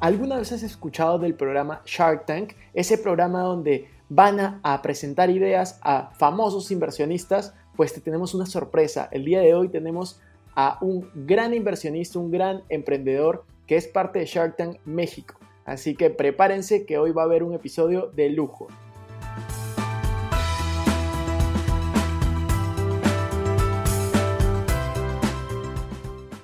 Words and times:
¿Alguna 0.00 0.36
vez 0.36 0.52
has 0.52 0.62
escuchado 0.62 1.18
del 1.18 1.34
programa 1.34 1.82
Shark 1.84 2.24
Tank? 2.24 2.52
Ese 2.72 2.98
programa 2.98 3.40
donde 3.40 3.88
van 4.08 4.60
a, 4.62 4.80
presentar 4.80 5.28
ideas 5.28 5.80
a 5.82 6.10
famosos 6.16 6.70
inversionistas. 6.70 7.52
Pues 7.74 7.92
te 7.92 8.00
tenemos 8.00 8.32
una 8.32 8.46
sorpresa. 8.46 9.08
El 9.10 9.24
día 9.24 9.40
de 9.40 9.54
hoy 9.54 9.68
tenemos 9.68 10.20
a 10.54 10.78
un 10.82 11.10
gran 11.26 11.52
inversionista, 11.52 12.20
un 12.20 12.30
gran 12.30 12.62
emprendedor 12.68 13.44
que 13.66 13.76
es 13.76 13.88
parte 13.88 14.20
de 14.20 14.26
Shark 14.26 14.56
Tank 14.56 14.78
México. 14.84 15.34
Así 15.64 15.96
que 15.96 16.10
prepárense 16.10 16.86
que 16.86 16.96
hoy 16.96 17.10
va 17.10 17.22
a 17.22 17.24
haber 17.24 17.42
un 17.42 17.54
episodio 17.54 18.12
de 18.14 18.30
lujo. 18.30 18.68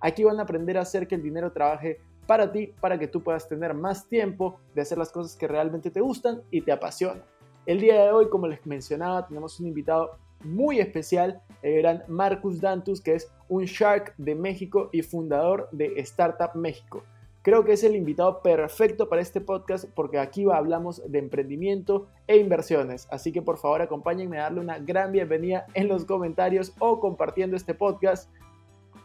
Aquí 0.00 0.24
van 0.24 0.38
a 0.40 0.42
aprender 0.42 0.78
a 0.78 0.82
hacer 0.82 1.06
que 1.06 1.14
el 1.14 1.22
dinero 1.22 1.52
trabaje 1.52 2.00
para 2.26 2.50
ti, 2.50 2.72
para 2.80 2.98
que 2.98 3.08
tú 3.08 3.22
puedas 3.22 3.48
tener 3.48 3.74
más 3.74 4.08
tiempo 4.08 4.60
de 4.74 4.82
hacer 4.82 4.96
las 4.96 5.12
cosas 5.12 5.36
que 5.36 5.48
realmente 5.48 5.90
te 5.90 6.00
gustan 6.00 6.42
y 6.50 6.62
te 6.62 6.72
apasionan. 6.72 7.24
El 7.66 7.80
día 7.80 8.02
de 8.02 8.10
hoy, 8.10 8.28
como 8.28 8.46
les 8.46 8.64
mencionaba, 8.66 9.26
tenemos 9.26 9.60
un 9.60 9.66
invitado 9.66 10.18
muy 10.42 10.80
especial, 10.80 11.42
el 11.62 11.82
gran 11.82 12.02
Marcus 12.08 12.60
Dantus, 12.60 13.00
que 13.00 13.14
es 13.14 13.30
un 13.48 13.64
Shark 13.64 14.14
de 14.16 14.34
México 14.34 14.88
y 14.92 15.02
fundador 15.02 15.68
de 15.72 15.92
Startup 16.00 16.54
México. 16.54 17.02
Creo 17.42 17.64
que 17.64 17.72
es 17.72 17.84
el 17.84 17.96
invitado 17.96 18.42
perfecto 18.42 19.08
para 19.08 19.22
este 19.22 19.40
podcast 19.40 19.86
porque 19.94 20.18
aquí 20.18 20.44
hablamos 20.52 21.02
de 21.10 21.18
emprendimiento 21.18 22.08
e 22.26 22.36
inversiones. 22.36 23.08
Así 23.10 23.32
que 23.32 23.40
por 23.40 23.56
favor 23.56 23.80
acompáñenme 23.80 24.38
a 24.38 24.42
darle 24.42 24.60
una 24.60 24.78
gran 24.78 25.10
bienvenida 25.10 25.66
en 25.72 25.88
los 25.88 26.04
comentarios 26.04 26.74
o 26.78 27.00
compartiendo 27.00 27.56
este 27.56 27.72
podcast 27.72 28.30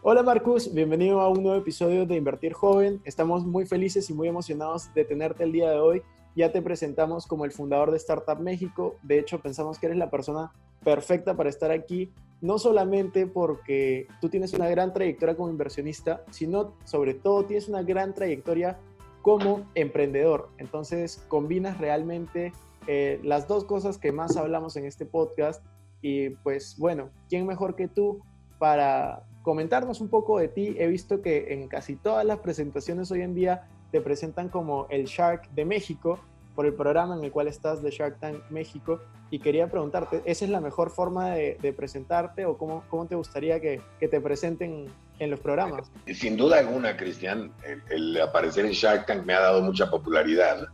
Hola 0.08 0.22
Marcus, 0.22 0.72
bienvenido 0.72 1.20
a 1.20 1.30
un 1.30 1.42
nuevo 1.42 1.58
episodio 1.58 2.06
de 2.06 2.16
Invertir 2.16 2.54
Joven. 2.54 3.02
Estamos 3.06 3.44
muy 3.44 3.66
felices 3.66 4.08
y 4.12 4.14
muy 4.14 4.28
emocionados 4.28 4.94
de 4.94 5.04
tenerte 5.04 5.44
el 5.44 5.52
día 5.52 5.72
de 5.72 5.80
hoy. 5.80 6.04
Ya 6.36 6.52
te 6.52 6.62
presentamos 6.62 7.26
como 7.26 7.44
el 7.44 7.52
fundador 7.52 7.90
de 7.90 7.98
Startup 7.98 8.40
México. 8.40 8.98
De 9.02 9.18
hecho, 9.18 9.40
pensamos 9.40 9.80
que 9.80 9.88
eres 9.88 9.98
la 9.98 10.12
persona 10.12 10.54
perfecta 10.84 11.36
para 11.36 11.50
estar 11.50 11.72
aquí, 11.72 12.14
no 12.40 12.60
solamente 12.60 13.26
porque 13.26 14.08
tú 14.22 14.30
tienes 14.30 14.54
una 14.54 14.70
gran 14.70 14.94
trayectoria 14.94 15.36
como 15.36 15.50
inversionista, 15.50 16.24
sino 16.30 16.76
sobre 16.84 17.16
todo 17.16 17.46
tienes 17.46 17.68
una 17.68 17.82
gran 17.82 18.14
trayectoria 18.14 18.78
como 19.24 19.66
emprendedor. 19.74 20.50
Entonces, 20.60 21.26
combinas 21.30 21.80
realmente 21.80 22.54
eh, 22.86 23.20
las 23.24 23.48
dos 23.48 23.64
cosas 23.64 23.98
que 23.98 24.12
más 24.12 24.38
hablamos 24.38 24.76
en 24.76 24.86
este 24.86 25.08
podcast. 25.08 25.66
Y 26.04 26.30
pues 26.30 26.78
bueno, 26.78 27.10
¿quién 27.28 27.48
mejor 27.48 27.76
que 27.76 27.88
tú 27.88 28.22
para 28.60 29.26
comentarnos 29.46 30.02
un 30.02 30.10
poco 30.10 30.40
de 30.40 30.48
ti. 30.48 30.76
He 30.80 30.88
visto 30.88 31.22
que 31.22 31.54
en 31.54 31.68
casi 31.68 31.96
todas 31.96 32.26
las 32.26 32.40
presentaciones 32.40 33.12
hoy 33.12 33.22
en 33.22 33.36
día 33.36 33.68
te 33.92 34.02
presentan 34.02 34.50
como 34.50 34.88
el 34.90 35.06
Shark 35.06 35.50
de 35.52 35.64
México 35.64 36.20
por 36.56 36.66
el 36.66 36.74
programa 36.74 37.16
en 37.16 37.24
el 37.24 37.32
cual 37.32 37.48
estás 37.48 37.84
de 37.84 37.92
Shark 37.92 38.20
Tank 38.20 38.38
México 38.50 39.00
y 39.30 39.38
quería 39.40 39.70
preguntarte, 39.70 40.24
¿esa 40.26 40.46
es 40.46 40.52
la 40.52 40.62
mejor 40.62 40.90
forma 40.90 41.32
de, 41.32 41.74
presentarte 41.78 42.46
o 42.46 42.58
cómo, 42.58 42.84
cómo 42.90 43.06
te 43.06 43.16
gustaría 43.16 43.60
que, 43.60 43.82
que, 44.00 44.08
te 44.08 44.20
presenten 44.20 44.88
en 45.20 45.30
los 45.30 45.40
programas? 45.40 45.92
Sin 46.14 46.38
duda 46.38 46.60
alguna, 46.60 46.98
Cristian, 46.98 47.52
el 47.90 48.20
aparecer 48.20 48.66
en 48.66 48.72
Shark 48.72 49.06
Tank 49.06 49.26
me 49.26 49.34
ha 49.34 49.42
dado 49.42 49.62
mucha 49.62 49.92
popularidad, 49.92 50.68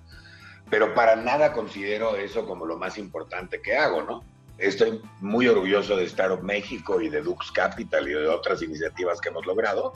pero 0.69 0.93
para 0.93 1.17
nada 1.17 1.51
considero 1.51 2.15
eso 2.15 2.45
como 2.45 2.65
lo 2.65 2.77
más 2.77 2.97
importante 2.97 3.61
que 3.61 3.75
hago, 3.75 4.03
¿no? 4.03 4.23
Estoy 4.61 5.01
muy 5.21 5.47
orgulloso 5.47 5.97
de 5.97 6.03
Startup 6.03 6.43
México 6.43 7.01
y 7.01 7.09
de 7.09 7.23
Dux 7.23 7.51
Capital 7.51 8.07
y 8.07 8.11
de 8.11 8.27
otras 8.27 8.61
iniciativas 8.61 9.19
que 9.19 9.29
hemos 9.29 9.43
logrado, 9.47 9.93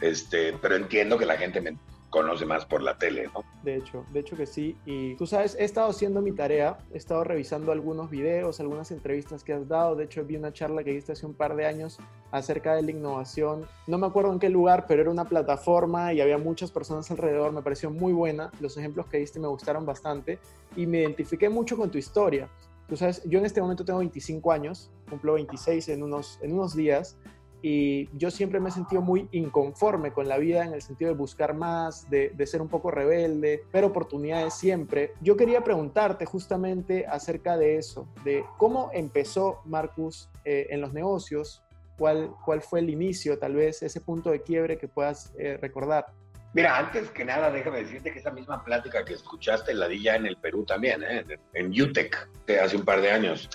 este, 0.00 0.52
pero 0.60 0.74
entiendo 0.74 1.16
que 1.16 1.24
la 1.24 1.36
gente 1.36 1.60
me 1.60 1.76
conoce 2.10 2.44
más 2.44 2.66
por 2.66 2.82
la 2.82 2.98
tele, 2.98 3.30
¿no? 3.32 3.44
De 3.62 3.76
hecho, 3.76 4.04
de 4.12 4.18
hecho 4.18 4.36
que 4.36 4.46
sí. 4.46 4.76
Y 4.84 5.14
tú 5.14 5.28
sabes, 5.28 5.56
he 5.60 5.64
estado 5.64 5.90
haciendo 5.90 6.22
mi 6.22 6.32
tarea, 6.32 6.76
he 6.92 6.96
estado 6.96 7.22
revisando 7.22 7.70
algunos 7.70 8.10
videos, 8.10 8.58
algunas 8.58 8.90
entrevistas 8.90 9.44
que 9.44 9.52
has 9.52 9.68
dado. 9.68 9.94
De 9.94 10.06
hecho, 10.06 10.24
vi 10.24 10.34
una 10.34 10.52
charla 10.52 10.82
que 10.82 10.90
diste 10.90 11.12
hace 11.12 11.24
un 11.24 11.34
par 11.34 11.54
de 11.54 11.66
años 11.66 11.98
acerca 12.32 12.74
de 12.74 12.82
la 12.82 12.90
innovación. 12.90 13.64
No 13.86 13.96
me 13.96 14.08
acuerdo 14.08 14.32
en 14.32 14.40
qué 14.40 14.48
lugar, 14.48 14.86
pero 14.88 15.02
era 15.02 15.10
una 15.12 15.26
plataforma 15.26 16.12
y 16.12 16.20
había 16.20 16.36
muchas 16.36 16.72
personas 16.72 17.08
alrededor. 17.12 17.52
Me 17.52 17.62
pareció 17.62 17.92
muy 17.92 18.12
buena. 18.12 18.50
Los 18.58 18.76
ejemplos 18.76 19.06
que 19.06 19.18
diste 19.18 19.38
me 19.38 19.46
gustaron 19.46 19.86
bastante 19.86 20.40
y 20.74 20.84
me 20.88 20.98
identifiqué 20.98 21.48
mucho 21.48 21.76
con 21.76 21.92
tu 21.92 21.98
historia. 21.98 22.48
Tú 22.90 22.96
sabes, 22.96 23.22
yo 23.24 23.38
en 23.38 23.46
este 23.46 23.62
momento 23.62 23.84
tengo 23.84 24.00
25 24.00 24.50
años, 24.50 24.90
cumplo 25.08 25.34
26 25.34 25.90
en 25.90 26.02
unos, 26.02 26.40
en 26.42 26.52
unos 26.52 26.74
días, 26.74 27.16
y 27.62 28.08
yo 28.18 28.32
siempre 28.32 28.58
me 28.58 28.70
he 28.70 28.72
sentido 28.72 29.00
muy 29.00 29.28
inconforme 29.30 30.12
con 30.12 30.26
la 30.26 30.38
vida 30.38 30.64
en 30.64 30.74
el 30.74 30.82
sentido 30.82 31.12
de 31.12 31.16
buscar 31.16 31.54
más, 31.54 32.10
de, 32.10 32.34
ser 32.46 32.60
un 32.60 32.66
poco 32.66 32.90
rebelde, 32.90 33.62
ver 33.72 33.84
oportunidades 33.84 34.54
siempre. 34.54 35.12
Yo 35.20 35.36
quería 35.36 35.62
preguntarte 35.62 36.24
justamente 36.24 37.06
acerca 37.06 37.56
de 37.56 37.76
eso, 37.76 38.08
de 38.24 38.44
cómo 38.58 38.90
empezó 38.92 39.60
Marcus 39.66 40.28
eh, 40.44 40.66
en 40.70 40.80
los 40.80 40.92
negocios, 40.92 41.62
cuál, 41.96 42.32
cuál 42.44 42.60
fue 42.60 42.80
el 42.80 42.90
inicio, 42.90 43.38
tal 43.38 43.54
vez 43.54 43.84
ese 43.84 44.00
punto 44.00 44.30
de 44.30 44.42
quiebre 44.42 44.78
que 44.78 44.88
puedas 44.88 45.32
eh, 45.38 45.58
recordar. 45.58 46.06
Mira, 46.52 46.78
antes 46.78 47.10
que 47.10 47.24
nada, 47.24 47.50
déjame 47.50 47.84
decirte 47.84 48.12
que 48.12 48.18
esa 48.18 48.32
misma 48.32 48.64
plática 48.64 49.04
que 49.04 49.14
escuchaste 49.14 49.72
la 49.72 49.86
di 49.86 50.02
ya 50.02 50.16
en 50.16 50.26
el 50.26 50.36
Perú 50.36 50.64
también, 50.64 51.02
¿eh? 51.02 51.24
en 51.54 51.80
UTEC, 51.80 52.28
hace 52.60 52.76
un 52.76 52.84
par 52.84 53.00
de 53.00 53.10
años. 53.12 53.48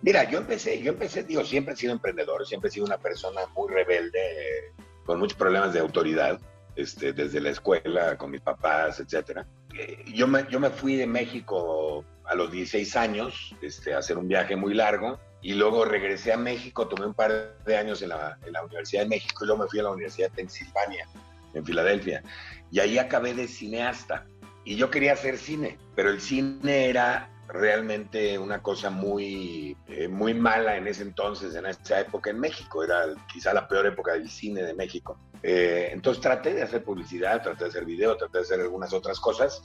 Mira, 0.00 0.24
yo 0.24 0.38
empecé, 0.38 0.80
yo 0.80 0.92
empecé, 0.92 1.24
digo, 1.24 1.44
siempre 1.44 1.74
he 1.74 1.76
sido 1.76 1.92
emprendedor, 1.92 2.46
siempre 2.46 2.68
he 2.68 2.72
sido 2.72 2.86
una 2.86 2.96
persona 2.96 3.42
muy 3.54 3.70
rebelde, 3.70 4.72
con 5.04 5.18
muchos 5.18 5.36
problemas 5.36 5.74
de 5.74 5.80
autoridad, 5.80 6.40
este, 6.76 7.12
desde 7.12 7.40
la 7.40 7.50
escuela, 7.50 8.16
con 8.16 8.30
mis 8.30 8.40
papás, 8.40 9.00
etcétera. 9.00 9.46
Eh, 9.78 10.02
yo 10.06 10.26
me, 10.26 10.46
yo 10.48 10.58
me 10.58 10.70
fui 10.70 10.96
de 10.96 11.06
México 11.06 12.06
a 12.24 12.34
los 12.34 12.50
16 12.50 12.96
años 12.96 13.54
este, 13.60 13.92
a 13.92 13.98
hacer 13.98 14.16
un 14.16 14.28
viaje 14.28 14.56
muy 14.56 14.72
largo 14.72 15.20
y 15.42 15.52
luego 15.52 15.84
regresé 15.84 16.32
a 16.32 16.38
México, 16.38 16.88
tomé 16.88 17.04
un 17.04 17.14
par 17.14 17.58
de 17.66 17.76
años 17.76 18.00
en 18.00 18.10
la, 18.10 18.38
en 18.46 18.52
la 18.54 18.62
Universidad 18.64 19.02
de 19.02 19.08
México 19.08 19.44
y 19.44 19.46
luego 19.46 19.64
me 19.64 19.68
fui 19.68 19.80
a 19.80 19.82
la 19.82 19.90
Universidad 19.90 20.30
de 20.30 20.36
Pensilvania 20.36 21.06
en 21.54 21.64
Filadelfia. 21.64 22.22
Y 22.70 22.80
ahí 22.80 22.98
acabé 22.98 23.34
de 23.34 23.48
cineasta. 23.48 24.26
Y 24.64 24.76
yo 24.76 24.90
quería 24.90 25.14
hacer 25.14 25.38
cine, 25.38 25.78
pero 25.94 26.10
el 26.10 26.20
cine 26.20 26.88
era 26.88 27.30
realmente 27.48 28.38
una 28.38 28.62
cosa 28.62 28.90
muy, 28.90 29.76
eh, 29.88 30.08
muy 30.08 30.34
mala 30.34 30.76
en 30.76 30.86
ese 30.86 31.02
entonces, 31.02 31.54
en 31.54 31.66
esa 31.66 32.00
época 32.00 32.30
en 32.30 32.38
México. 32.38 32.84
Era 32.84 33.06
quizá 33.32 33.52
la 33.52 33.66
peor 33.66 33.86
época 33.86 34.12
del 34.12 34.28
cine 34.28 34.62
de 34.62 34.74
México. 34.74 35.18
Eh, 35.42 35.88
entonces 35.92 36.22
traté 36.22 36.54
de 36.54 36.62
hacer 36.62 36.84
publicidad, 36.84 37.42
traté 37.42 37.64
de 37.64 37.70
hacer 37.70 37.84
video, 37.84 38.16
traté 38.16 38.38
de 38.38 38.44
hacer 38.44 38.60
algunas 38.60 38.92
otras 38.92 39.18
cosas. 39.18 39.62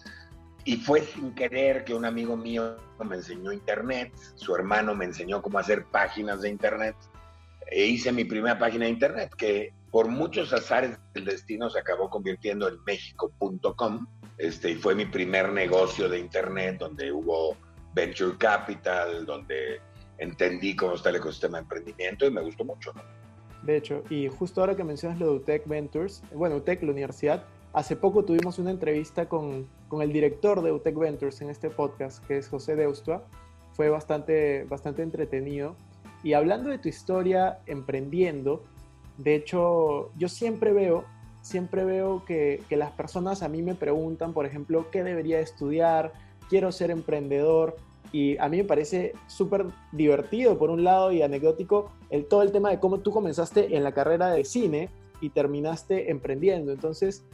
Y 0.64 0.78
fue 0.78 1.02
sin 1.02 1.36
querer 1.36 1.84
que 1.84 1.94
un 1.94 2.06
amigo 2.06 2.36
mío 2.36 2.78
me 3.04 3.18
enseñó 3.18 3.52
internet, 3.52 4.12
su 4.36 4.56
hermano 4.56 4.96
me 4.96 5.06
enseñó 5.06 5.42
cómo 5.42 5.60
hacer 5.60 5.86
páginas 5.86 6.42
de 6.42 6.50
internet. 6.50 6.96
E 7.68 7.86
hice 7.86 8.12
mi 8.12 8.26
primera 8.26 8.58
página 8.58 8.86
de 8.86 8.92
internet, 8.92 9.32
que 9.38 9.74
por 9.96 10.10
muchos 10.10 10.52
azares 10.52 11.00
del 11.14 11.24
destino 11.24 11.70
se 11.70 11.80
acabó 11.80 12.10
convirtiendo 12.10 12.68
en 12.68 12.84
México.com. 12.84 14.06
Este, 14.38 14.72
y 14.72 14.76
fue 14.76 14.94
mi 14.94 15.06
primer 15.06 15.54
negocio 15.54 16.10
de 16.10 16.20
internet 16.20 16.80
donde 16.80 17.14
hubo 17.14 17.56
venture 17.94 18.38
capital, 18.38 19.26
donde 19.26 19.80
entendí 20.18 20.76
cómo 20.76 20.96
está 20.96 21.12
el 21.12 21.16
ecosistema 21.16 21.60
de 21.60 21.62
emprendimiento 21.62 22.26
y 22.26 22.32
me 22.32 22.42
gustó 22.42 22.66
mucho. 22.66 22.92
De 23.64 23.78
hecho, 23.78 24.04
y 24.10 24.28
justo 24.28 24.60
ahora 24.60 24.76
que 24.76 24.84
mencionas 24.84 25.18
lo 25.18 25.28
de 25.28 25.36
UTEC 25.38 25.66
Ventures, 25.66 26.22
bueno, 26.34 26.58
UTEC, 26.58 26.84
la 26.84 26.92
universidad, 26.92 27.46
hace 27.72 27.96
poco 27.96 28.26
tuvimos 28.26 28.60
una 28.60 28.72
entrevista 28.72 29.30
con, 29.30 29.66
con 29.88 30.02
el 30.02 30.12
director 30.12 30.62
de 30.62 30.74
UTEC 30.74 30.94
Ventures 30.98 31.40
en 31.40 31.50
este 31.50 31.70
podcast, 31.70 32.22
que 32.26 32.40
es 32.40 32.50
José 32.50 32.76
Deustua. 32.76 33.24
Fue 33.72 33.88
bastante, 33.88 34.66
bastante 34.66 35.04
entretenido. 35.04 35.78
Y 36.22 36.34
hablando 36.34 36.70
de 36.70 36.80
tu 36.80 36.90
historia 36.90 37.60
emprendiendo, 37.66 38.66
de 39.18 39.36
hecho, 39.36 40.12
yo 40.18 40.30
siempre 40.30 40.74
veo, 40.74 41.06
siempre 41.42 41.84
veo 41.86 42.24
que, 42.26 42.64
las 42.70 42.92
personas 42.92 43.44
a 43.44 43.50
mí 43.50 43.62
me 43.62 43.76
preguntan, 43.76 44.34
por 44.34 44.46
ejemplo, 44.46 44.88
¿qué 44.92 45.04
debería 45.04 45.40
estudiar? 45.40 46.14
Quiero 46.50 46.72
ser 46.72 46.92
emprendedor. 46.92 47.76
Y 48.12 48.38
a 48.38 48.48
mí 48.48 48.58
me 48.58 48.64
parece 48.64 49.14
súper 49.28 49.66
divertido, 49.92 50.58
por 50.58 50.70
un 50.70 50.84
lado, 50.84 51.12
y 51.12 51.22
anecdótico, 51.22 51.92
el, 52.10 52.26
todo 52.26 52.44
el 52.44 52.52
tema 52.52 52.70
de 52.70 52.80
cómo 52.80 53.00
tú 53.00 53.12
comenzaste 53.12 53.76
en 53.76 53.84
la 53.84 53.94
carrera 53.94 54.30
de 54.30 54.46
cine 54.46 54.90
y 55.20 55.30
terminaste 55.30 56.12
emprendiendo. 56.12 56.72
Entonces, 56.72 57.26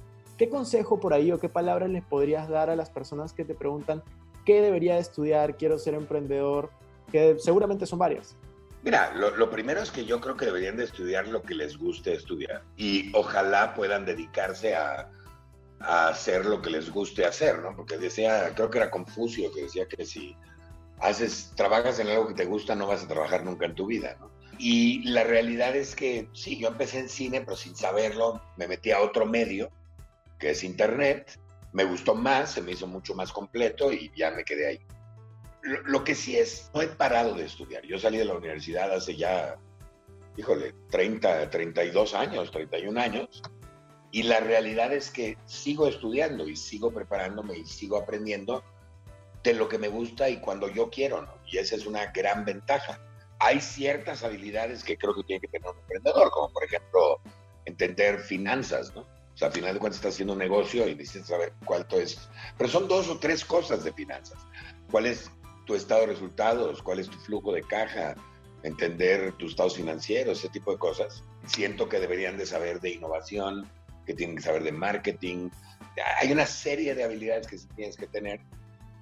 ¿Qué 0.42 0.50
consejo 0.50 1.00
por 1.00 1.14
ahí 1.14 1.32
o 1.32 1.40
qué 1.40 1.50
palabras 1.50 1.88
les 1.92 2.04
podrías 2.04 2.50
dar 2.50 2.72
a 2.72 2.76
las 2.76 2.90
personas 2.90 3.32
que 3.32 3.46
te 3.46 3.54
preguntan 3.54 4.02
qué 4.44 4.60
debería 4.60 4.98
estudiar, 4.98 5.56
quiero 5.56 5.78
ser 5.78 5.94
emprendedor, 5.94 6.72
que 7.12 7.38
seguramente 7.38 7.86
son 7.86 8.00
varias? 8.00 8.36
Mira, 8.84 9.14
lo, 9.14 9.50
primero 9.50 9.82
es 9.82 9.92
que 9.92 10.06
yo 10.06 10.20
creo 10.20 10.36
que 10.36 10.46
deberían 10.46 10.76
de 10.76 10.86
estudiar 10.86 11.28
lo 11.28 11.44
que 11.44 11.54
les 11.54 11.78
guste 11.78 12.14
estudiar 12.14 12.64
y 12.78 13.12
ojalá 13.14 13.76
puedan 13.76 14.06
dedicarse 14.06 14.76
a, 14.76 15.08
a 15.80 16.08
hacer 16.08 16.46
lo 16.46 16.62
que 16.64 16.72
les 16.72 16.90
guste 16.90 17.26
hacer, 17.26 17.60
¿no? 17.60 17.76
Porque 17.76 18.00
decía, 18.00 18.52
creo 18.56 18.72
que 18.72 18.80
era 18.80 18.90
Confucio 18.90 19.52
que 19.52 19.64
decía 19.64 19.88
que 19.88 20.04
si 20.04 20.36
haces, 21.00 21.52
trabajas 21.56 22.00
en 22.00 22.08
algo 22.08 22.28
que 22.30 22.34
te 22.34 22.46
gusta, 22.46 22.74
no 22.74 22.88
vas 22.88 23.04
a 23.04 23.08
trabajar 23.08 23.46
nunca 23.46 23.66
en 23.66 23.76
tu 23.76 23.86
vida, 23.86 24.18
¿no? 24.20 24.32
Y 24.58 25.04
la 25.10 25.24
realidad 25.24 25.76
es 25.76 25.96
que 25.96 26.28
sí, 26.34 26.58
yo 26.58 26.68
empecé 26.68 27.00
en 27.00 27.10
cine, 27.10 27.42
pero 27.42 27.58
sin 27.58 27.76
saberlo, 27.76 28.42
me 28.58 28.68
metí 28.68 28.92
a 28.92 29.02
otro 29.02 29.26
medio, 29.26 29.72
que 30.40 30.52
es 30.52 30.64
Internet, 30.64 31.40
me 31.72 31.84
gustó 31.84 32.16
más, 32.16 32.52
se 32.52 32.62
me 32.62 32.72
hizo 32.74 32.88
mucho 32.88 33.16
más 33.16 33.32
completo 33.32 33.92
y 33.92 34.12
ya 34.16 34.32
me 34.32 34.44
quedé 34.44 34.68
ahí. 34.68 34.80
Lo, 35.64 36.04
que 36.04 36.16
sí 36.16 36.38
es, 36.38 36.72
no 36.74 36.82
he 36.82 36.88
parado 36.88 37.36
de 37.36 37.46
estudiar. 37.46 37.84
Yo 37.86 38.00
salí 38.00 38.18
de 38.18 38.26
la 38.26 38.34
universidad 38.34 38.92
hace 38.92 39.16
ya, 39.16 39.58
híjole, 40.36 40.74
30, 40.90 41.50
32 41.50 42.14
años, 42.16 42.52
31 42.52 43.00
años, 43.00 43.42
y 44.12 44.24
la 44.24 44.40
realidad 44.40 44.92
es 44.92 45.10
que 45.12 45.38
sigo 45.46 45.88
estudiando 45.88 46.48
y 46.48 46.56
sigo 46.56 46.92
preparándome 46.92 47.58
y 47.58 47.66
sigo 47.66 47.98
aprendiendo 47.98 48.64
de 49.44 49.54
lo 49.54 49.70
que 49.70 49.78
me 49.78 49.88
gusta 49.88 50.30
y 50.30 50.38
cuando 50.38 50.68
yo 50.70 50.90
quiero, 50.90 51.22
¿no? 51.22 51.34
Y 51.46 51.58
esa 51.58 51.76
es 51.76 51.86
una 51.86 52.08
gran 52.08 52.44
ventaja. 52.44 53.00
Hay 53.40 53.62
ciertas 53.62 54.24
habilidades 54.24 54.84
que 54.84 54.98
creo 54.98 55.16
que 55.16 55.24
tiene 55.24 55.42
que 55.42 55.48
tener 55.48 55.70
un 55.70 55.78
emprendedor, 55.78 56.30
como 56.32 56.52
por 56.52 56.64
ejemplo 56.64 57.22
entender 57.66 58.20
finanzas, 58.20 58.94
¿no? 58.96 59.02
O 59.02 59.38
sea, 59.38 59.48
al 59.48 59.54
final 59.54 59.74
de 59.74 59.80
cuentas 59.80 59.98
estás 59.98 60.14
haciendo 60.14 60.34
un 60.34 60.40
negocio 60.40 60.88
y 60.88 60.96
necesitas 60.96 61.30
saber 61.30 61.54
cuánto 61.66 61.98
es. 62.00 62.30
Pero 62.58 62.70
son 62.70 62.88
dos 62.88 63.08
o 63.08 63.18
tres 63.18 63.46
cosas 63.46 63.84
de 63.84 63.94
finanzas. 63.94 64.38
¿Cuál 64.92 65.06
es 65.06 65.32
tu 65.66 65.76
estado 65.76 66.02
de 66.02 66.08
resultados? 66.08 66.82
¿Cuál 66.82 67.00
es 67.00 67.10
tu 67.10 67.18
flujo 67.20 67.54
de 67.54 67.64
caja? 67.64 68.16
Entender 68.64 69.32
tus 69.34 69.52
estados 69.52 69.76
financieros, 69.76 70.40
ese 70.40 70.50
tipo 70.50 70.72
de 70.72 70.78
cosas. 70.78 71.24
Siento 71.46 71.90
que 71.90 72.00
deberían 72.00 72.38
de 72.38 72.46
saber 72.46 72.80
de 72.80 72.92
innovación, 72.92 73.68
que 74.06 74.14
tienen 74.14 74.36
que 74.36 74.44
saber 74.44 74.64
de 74.64 74.72
marketing. 74.72 75.50
Hay 76.20 76.32
una 76.32 76.46
serie 76.46 76.94
de 76.96 77.04
habilidades 77.04 77.48
que 77.48 77.58
tienes 77.76 77.98
que 77.98 78.08
tener 78.08 78.40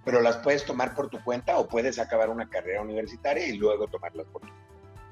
pero 0.06 0.22
las 0.22 0.38
puedes 0.38 0.66
tomar 0.66 0.96
por 0.96 1.10
tu 1.10 1.24
cuenta 1.24 1.58
o 1.60 1.68
puedes 1.68 2.00
acabar 2.00 2.30
una 2.30 2.50
carrera 2.50 2.82
universitaria 2.82 3.48
y 3.48 3.58
luego 3.58 3.88
tomarlas 3.88 4.26
por 4.28 4.42
tu 4.42 4.48
cuenta. 4.48 4.70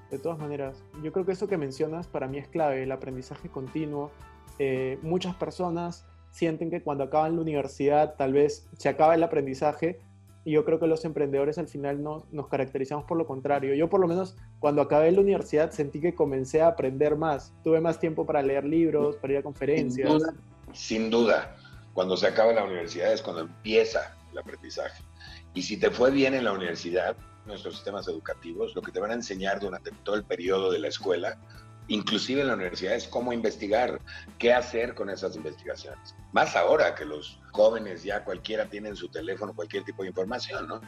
De 0.10 0.20
todas 0.20 0.40
maneras, 0.40 0.84
yo 1.04 1.12
creo 1.12 1.26
que 1.26 1.34
eso 1.34 1.48
que 1.48 1.58
mencionas 1.58 2.08
para 2.08 2.28
mí 2.28 2.38
es 2.38 2.48
clave, 2.48 2.84
el 2.84 2.92
aprendizaje 2.92 3.50
continuo. 3.50 4.12
Eh, 4.58 4.98
muchas 5.02 5.36
personas 5.36 6.06
sienten 6.32 6.70
que 6.70 6.82
cuando 6.82 7.04
acaban 7.04 7.36
la 7.36 7.42
universidad 7.42 8.16
tal 8.16 8.34
vez 8.34 8.68
se 8.78 8.90
acaba 8.90 9.16
el 9.16 9.24
aprendizaje 9.24 10.00
y 10.48 10.52
yo 10.54 10.64
creo 10.64 10.80
que 10.80 10.88
los 10.88 11.04
emprendedores 11.04 11.58
al 11.58 11.68
final 11.68 12.02
no, 12.02 12.26
nos 12.32 12.48
caracterizamos 12.48 13.04
por 13.04 13.18
lo 13.18 13.28
contrario. 13.28 13.76
Yo 13.76 13.90
por 13.90 14.00
lo 14.00 14.08
menos 14.08 14.38
cuando 14.60 14.82
acabé 14.82 15.12
la 15.12 15.20
universidad 15.20 15.72
sentí 15.72 16.00
que 16.00 16.16
comencé 16.16 16.62
a 16.62 16.68
aprender 16.68 17.18
más, 17.18 17.54
tuve 17.66 17.82
más 17.82 18.00
tiempo 18.00 18.26
para 18.26 18.42
leer 18.42 18.64
libros, 18.64 19.18
para 19.18 19.34
ir 19.34 19.40
a 19.40 19.44
conferencias. 19.44 20.10
Sin 20.10 20.20
duda, 20.20 20.34
sin 20.72 21.10
duda. 21.10 21.58
cuando 21.94 22.16
se 22.16 22.28
acaba 22.28 22.54
la 22.54 22.64
universidad 22.64 23.12
es 23.12 23.22
cuando 23.22 23.42
empieza 23.42 24.18
aprendizaje. 24.40 25.04
Y 25.54 25.64
si 25.64 25.78
te 25.78 25.90
fue 25.92 26.12
bien 26.12 26.34
en 26.34 26.44
la 26.44 26.54
universidad, 26.54 27.18
nuestros 27.46 27.76
sistemas 27.76 28.08
educativos, 28.08 28.76
lo 28.76 28.82
que 28.82 28.92
te 28.92 29.00
van 29.00 29.12
a 29.12 29.16
enseñar 29.16 29.60
durante 29.60 29.92
todo 30.04 30.16
el 30.16 30.24
periodo 30.24 30.72
de 30.72 30.80
la 30.80 30.88
escuela, 30.88 31.38
inclusive 31.88 32.42
en 32.42 32.48
la 32.48 32.56
universidad, 32.56 32.96
es 32.96 33.08
cómo 33.08 33.34
investigar, 33.34 34.00
qué 34.38 34.54
hacer 34.54 34.94
con 34.94 35.10
esas 35.10 35.36
investigaciones. 35.36 36.16
Más 36.32 36.56
ahora 36.56 36.96
que 36.96 37.06
los 37.06 37.40
jóvenes 37.52 38.04
ya 38.04 38.24
cualquiera 38.24 38.66
tiene 38.66 38.90
en 38.90 38.96
su 38.96 39.10
teléfono 39.10 39.54
cualquier 39.54 39.84
tipo 39.84 40.04
de 40.04 40.10
información, 40.10 40.68
¿no? 40.68 40.82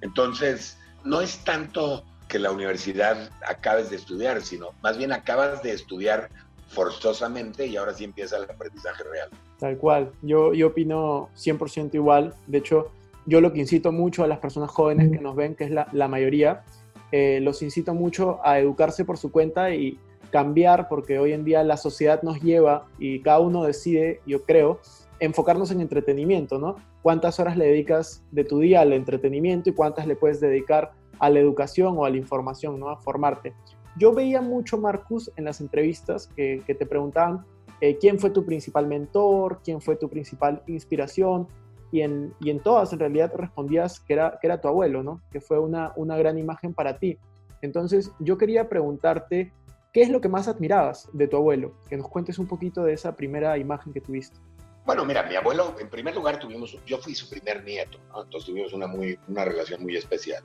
Entonces, 0.00 0.78
no 1.04 1.20
es 1.20 1.38
tanto 1.44 2.04
que 2.28 2.38
la 2.38 2.50
universidad 2.50 3.30
acabes 3.46 3.90
de 3.90 3.96
estudiar, 3.96 4.40
sino 4.42 4.70
más 4.82 4.96
bien 4.96 5.12
acabas 5.12 5.62
de 5.62 5.72
estudiar 5.72 6.30
forzosamente 6.68 7.66
y 7.66 7.76
ahora 7.76 7.94
sí 7.94 8.04
empieza 8.04 8.36
el 8.36 8.44
aprendizaje 8.44 9.04
real. 9.04 9.28
Tal 9.58 9.76
cual, 9.76 10.12
yo, 10.22 10.54
yo 10.54 10.68
opino 10.68 11.28
100% 11.36 11.94
igual. 11.94 12.34
De 12.46 12.58
hecho, 12.58 12.90
yo 13.26 13.40
lo 13.40 13.52
que 13.52 13.60
incito 13.60 13.92
mucho 13.92 14.24
a 14.24 14.26
las 14.26 14.38
personas 14.38 14.70
jóvenes 14.70 15.10
que 15.10 15.20
nos 15.20 15.36
ven, 15.36 15.54
que 15.54 15.64
es 15.64 15.70
la, 15.70 15.88
la 15.92 16.08
mayoría, 16.08 16.64
eh, 17.12 17.38
los 17.40 17.62
incito 17.62 17.94
mucho 17.94 18.40
a 18.44 18.58
educarse 18.58 19.04
por 19.04 19.18
su 19.18 19.30
cuenta 19.30 19.70
y 19.72 19.98
cambiar, 20.34 20.88
porque 20.88 21.20
hoy 21.20 21.32
en 21.32 21.44
día 21.44 21.62
la 21.62 21.76
sociedad 21.76 22.20
nos 22.24 22.40
lleva 22.40 22.88
y 22.98 23.20
cada 23.20 23.38
uno 23.38 23.62
decide, 23.62 24.20
yo 24.26 24.42
creo, 24.42 24.80
enfocarnos 25.20 25.70
en 25.70 25.80
entretenimiento, 25.80 26.58
¿no? 26.58 26.74
¿Cuántas 27.02 27.38
horas 27.38 27.56
le 27.56 27.66
dedicas 27.66 28.24
de 28.32 28.42
tu 28.42 28.58
día 28.58 28.80
al 28.80 28.92
entretenimiento 28.92 29.70
y 29.70 29.74
cuántas 29.74 30.08
le 30.08 30.16
puedes 30.16 30.40
dedicar 30.40 30.90
a 31.20 31.30
la 31.30 31.38
educación 31.38 31.94
o 31.96 32.04
a 32.04 32.10
la 32.10 32.16
información, 32.16 32.80
¿no? 32.80 32.88
A 32.90 32.96
formarte. 32.96 33.54
Yo 33.96 34.12
veía 34.12 34.42
mucho, 34.42 34.76
Marcus, 34.76 35.30
en 35.36 35.44
las 35.44 35.60
entrevistas 35.60 36.28
que, 36.34 36.64
te 36.66 36.84
preguntaban, 36.84 37.44
eh, 37.80 37.96
quién 38.00 38.18
fue 38.18 38.30
tu 38.30 38.44
principal 38.44 38.88
mentor, 38.88 39.60
quién 39.62 39.80
fue 39.80 39.94
tu 39.94 40.08
principal 40.08 40.64
inspiración, 40.66 41.46
y 41.92 42.00
en, 42.00 42.34
y 42.40 42.50
en 42.50 42.58
todas 42.58 42.92
en 42.92 42.98
realidad 42.98 43.32
respondías 43.36 44.00
que 44.00 44.14
era, 44.14 44.36
que 44.40 44.48
era 44.48 44.60
tu 44.60 44.66
abuelo, 44.66 45.04
¿no? 45.04 45.20
Que 45.30 45.40
fue 45.40 45.60
una, 45.60 45.92
una 45.94 46.16
gran 46.16 46.38
imagen 46.38 46.74
para 46.74 46.98
ti. 46.98 47.18
Entonces 47.62 48.10
yo 48.18 48.36
quería 48.36 48.68
preguntarte, 48.68 49.52
¿qué 49.94 50.02
es 50.02 50.10
lo 50.10 50.20
que 50.20 50.28
más 50.28 50.48
admirabas 50.48 51.08
de 51.12 51.28
tu 51.28 51.36
abuelo? 51.36 51.72
Que 51.88 51.96
nos 51.96 52.08
cuentes 52.08 52.38
un 52.38 52.48
poquito 52.48 52.82
de 52.84 52.92
esa 52.92 53.16
primera 53.16 53.56
imagen 53.56 53.92
que 53.92 54.00
tuviste. 54.00 54.36
Bueno, 54.84 55.06
mira, 55.06 55.22
mi 55.22 55.36
abuelo, 55.36 55.76
en 55.80 55.88
primer 55.88 56.14
lugar, 56.14 56.38
tuvimos, 56.38 56.76
yo 56.84 56.98
fui 56.98 57.14
su 57.14 57.30
primer 57.30 57.64
nieto, 57.64 57.98
¿no? 58.08 58.24
entonces 58.24 58.50
tuvimos 58.50 58.72
una, 58.74 58.86
muy, 58.86 59.18
una 59.28 59.46
relación 59.46 59.82
muy 59.82 59.96
especial. 59.96 60.42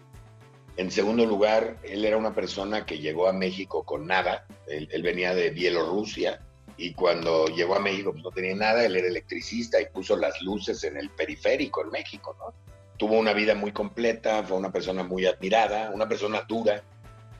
En 0.77 0.91
segundo 0.91 1.25
lugar, 1.25 1.77
él 1.83 2.05
era 2.05 2.15
una 2.15 2.33
persona 2.33 2.85
que 2.85 2.99
llegó 2.99 3.27
a 3.27 3.33
México 3.33 3.83
con 3.83 4.07
nada, 4.07 4.45
él, 4.67 4.87
él 4.91 5.01
venía 5.01 5.33
de 5.33 5.49
Bielorrusia, 5.49 6.39
y 6.77 6.93
cuando 6.93 7.47
llegó 7.47 7.75
a 7.75 7.79
México 7.79 8.13
pues 8.13 8.23
no 8.23 8.31
tenía 8.31 8.55
nada, 8.55 8.85
él 8.85 8.95
era 8.95 9.07
electricista 9.07 9.81
y 9.81 9.87
puso 9.87 10.15
las 10.15 10.41
luces 10.41 10.81
en 10.85 10.95
el 10.95 11.09
periférico 11.09 11.83
en 11.83 11.89
México, 11.89 12.37
¿no? 12.39 12.53
Tuvo 12.95 13.17
una 13.17 13.33
vida 13.33 13.55
muy 13.55 13.73
completa, 13.73 14.43
fue 14.43 14.57
una 14.57 14.71
persona 14.71 15.03
muy 15.03 15.25
admirada, 15.25 15.91
una 15.93 16.07
persona 16.07 16.45
dura, 16.47 16.81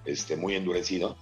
este, 0.03 0.35
muy 0.35 0.55
endurecido, 0.55 1.15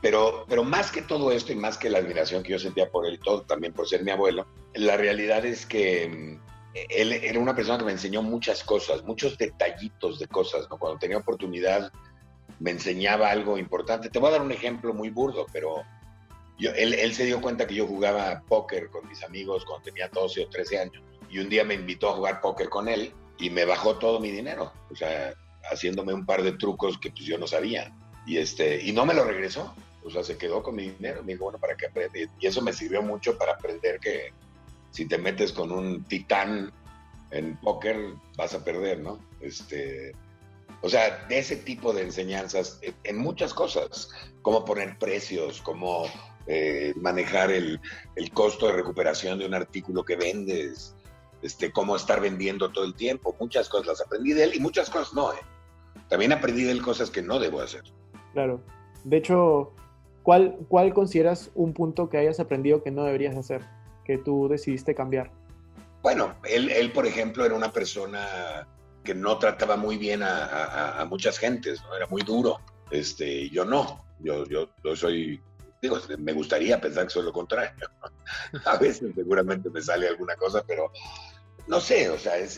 pero, 0.00 0.44
pero 0.48 0.64
más 0.64 0.90
que 0.90 1.02
todo 1.02 1.32
esto 1.32 1.52
y 1.52 1.56
más 1.56 1.76
que 1.76 1.90
la 1.90 1.98
admiración 1.98 2.42
que 2.42 2.52
yo 2.52 2.58
sentía 2.58 2.90
por 2.90 3.06
él 3.06 3.14
y 3.14 3.18
todo, 3.18 3.42
también 3.42 3.72
por 3.72 3.88
ser 3.88 4.02
mi 4.02 4.10
abuelo, 4.10 4.46
la 4.74 4.96
realidad 4.96 5.44
es 5.44 5.66
que 5.66 6.08
mm, 6.08 6.50
él 6.90 7.12
era 7.12 7.38
una 7.38 7.54
persona 7.54 7.78
que 7.78 7.84
me 7.84 7.92
enseñó 7.92 8.22
muchas 8.22 8.64
cosas, 8.64 9.02
muchos 9.04 9.36
detallitos 9.36 10.18
de 10.18 10.26
cosas, 10.26 10.68
¿no? 10.70 10.78
Cuando 10.78 10.98
tenía 10.98 11.18
oportunidad 11.18 11.92
me 12.60 12.70
enseñaba 12.70 13.30
algo 13.30 13.58
importante. 13.58 14.10
Te 14.10 14.18
voy 14.18 14.28
a 14.28 14.32
dar 14.32 14.42
un 14.42 14.52
ejemplo 14.52 14.92
muy 14.94 15.08
burdo, 15.10 15.46
pero 15.52 15.82
él, 16.58 17.14
se 17.14 17.24
dio 17.24 17.40
cuenta 17.40 17.66
que 17.66 17.74
yo 17.74 17.86
jugaba 17.86 18.42
póker 18.46 18.90
con 18.90 19.08
mis 19.08 19.24
amigos 19.24 19.64
cuando 19.64 19.84
tenía 19.84 20.08
12 20.08 20.44
o 20.44 20.48
13 20.48 20.78
años. 20.78 21.02
Y 21.30 21.38
un 21.38 21.48
día 21.48 21.64
me 21.64 21.74
invitó 21.74 22.10
a 22.10 22.16
jugar 22.16 22.40
póker 22.40 22.68
con 22.68 22.88
él 22.88 23.12
y 23.38 23.50
me 23.50 23.64
bajó 23.64 23.96
todo 23.96 24.20
mi 24.20 24.30
dinero. 24.30 24.72
O 24.90 24.94
sea, 24.94 25.32
haciéndome 25.72 26.12
un 26.12 26.26
par 26.26 26.42
de 26.42 26.52
trucos 26.52 26.98
que 26.98 27.10
pues 27.10 27.24
yo 27.24 27.38
no 27.38 27.46
sabía. 27.46 27.92
Y, 28.26 28.36
este, 28.36 28.82
y 28.84 28.92
no 28.92 29.06
me 29.06 29.14
lo 29.14 29.24
regresó. 29.24 29.74
O 30.04 30.10
sea, 30.10 30.22
se 30.22 30.38
quedó 30.38 30.62
con 30.62 30.76
mi 30.76 30.90
dinero. 30.90 31.22
Me 31.22 31.32
dijo, 31.32 31.44
bueno, 31.44 31.58
¿para 31.58 31.76
qué 31.76 31.86
aprende? 31.86 32.28
Y 32.38 32.46
eso 32.46 32.62
me 32.62 32.72
sirvió 32.72 33.02
mucho 33.02 33.36
para 33.36 33.52
aprender 33.52 34.00
que 34.00 34.32
si 34.90 35.06
te 35.06 35.18
metes 35.18 35.52
con 35.52 35.70
un 35.70 36.04
titán 36.04 36.72
en 37.30 37.56
póker, 37.60 38.14
vas 38.36 38.54
a 38.54 38.64
perder, 38.64 39.00
¿no? 39.00 39.18
Este, 39.40 40.12
o 40.82 40.88
sea, 40.88 41.26
de 41.28 41.38
ese 41.38 41.56
tipo 41.56 41.92
de 41.92 42.02
enseñanzas 42.02 42.80
en 43.04 43.18
muchas 43.18 43.54
cosas, 43.54 44.10
como 44.42 44.64
poner 44.64 44.98
precios, 44.98 45.60
como 45.60 46.06
eh, 46.46 46.94
manejar 46.96 47.50
el, 47.50 47.80
costo 48.32 48.66
de 48.66 48.72
recuperación 48.72 49.38
de 49.38 49.46
un 49.46 49.54
artículo 49.54 50.04
que 50.04 50.16
vendes, 50.16 50.96
este, 51.42 51.70
cómo 51.70 51.96
estar 51.96 52.20
vendiendo 52.20 52.70
todo 52.70 52.84
el 52.84 52.94
tiempo. 52.94 53.36
Muchas 53.38 53.68
cosas 53.68 53.86
las 53.86 54.00
aprendí 54.00 54.32
de 54.32 54.44
él 54.44 54.54
y 54.54 54.60
muchas 54.60 54.88
cosas 54.88 55.12
no. 55.14 55.32
¿eh? 55.32 55.40
También 56.08 56.32
aprendí 56.32 56.64
de 56.64 56.72
él 56.72 56.82
cosas 56.82 57.10
que 57.10 57.22
no 57.22 57.38
debo 57.38 57.60
hacer. 57.60 57.82
Claro. 58.32 58.62
De 59.04 59.18
hecho, 59.18 59.72
¿cuál, 60.30 60.56
¿cuál 60.68 60.94
consideras 60.94 61.50
un 61.56 61.74
punto 61.74 62.08
que 62.08 62.16
hayas 62.16 62.38
aprendido 62.38 62.84
que 62.84 62.92
no 62.92 63.02
deberías 63.02 63.36
hacer, 63.36 63.62
que 64.04 64.16
tú 64.16 64.46
decidiste 64.48 64.94
cambiar? 64.94 65.32
Bueno, 66.04 66.36
él, 66.44 66.70
él 66.70 66.92
por 66.92 67.04
ejemplo, 67.04 67.44
era 67.44 67.56
una 67.56 67.72
persona 67.72 68.68
que 69.02 69.12
no 69.12 69.40
trataba 69.40 69.76
muy 69.76 69.96
bien 69.98 70.20
a, 70.22 71.04
muchas 71.10 71.36
gentes, 71.36 71.82
¿no? 71.82 71.96
Era 71.96 72.06
muy 72.06 72.22
duro. 72.22 72.60
Este, 72.92 73.50
yo 73.50 73.64
no. 73.64 74.04
Yo, 74.20 74.44
yo, 74.44 74.68
yo 74.84 74.94
soy 74.94 75.42
digo, 75.82 75.98
me 76.20 76.32
gustaría 76.32 76.80
pensar 76.80 77.08
que 77.08 77.10
soy 77.10 77.24
lo 77.24 77.32
contrario. 77.32 77.72
A 78.66 78.76
veces 78.76 79.12
seguramente 79.16 79.68
me 79.68 79.82
sale 79.82 80.06
alguna 80.06 80.36
cosa, 80.36 80.62
pero 80.64 80.92
no 81.66 81.80
sé, 81.80 82.08
o 82.08 82.18
sea, 82.18 82.36
es, 82.36 82.54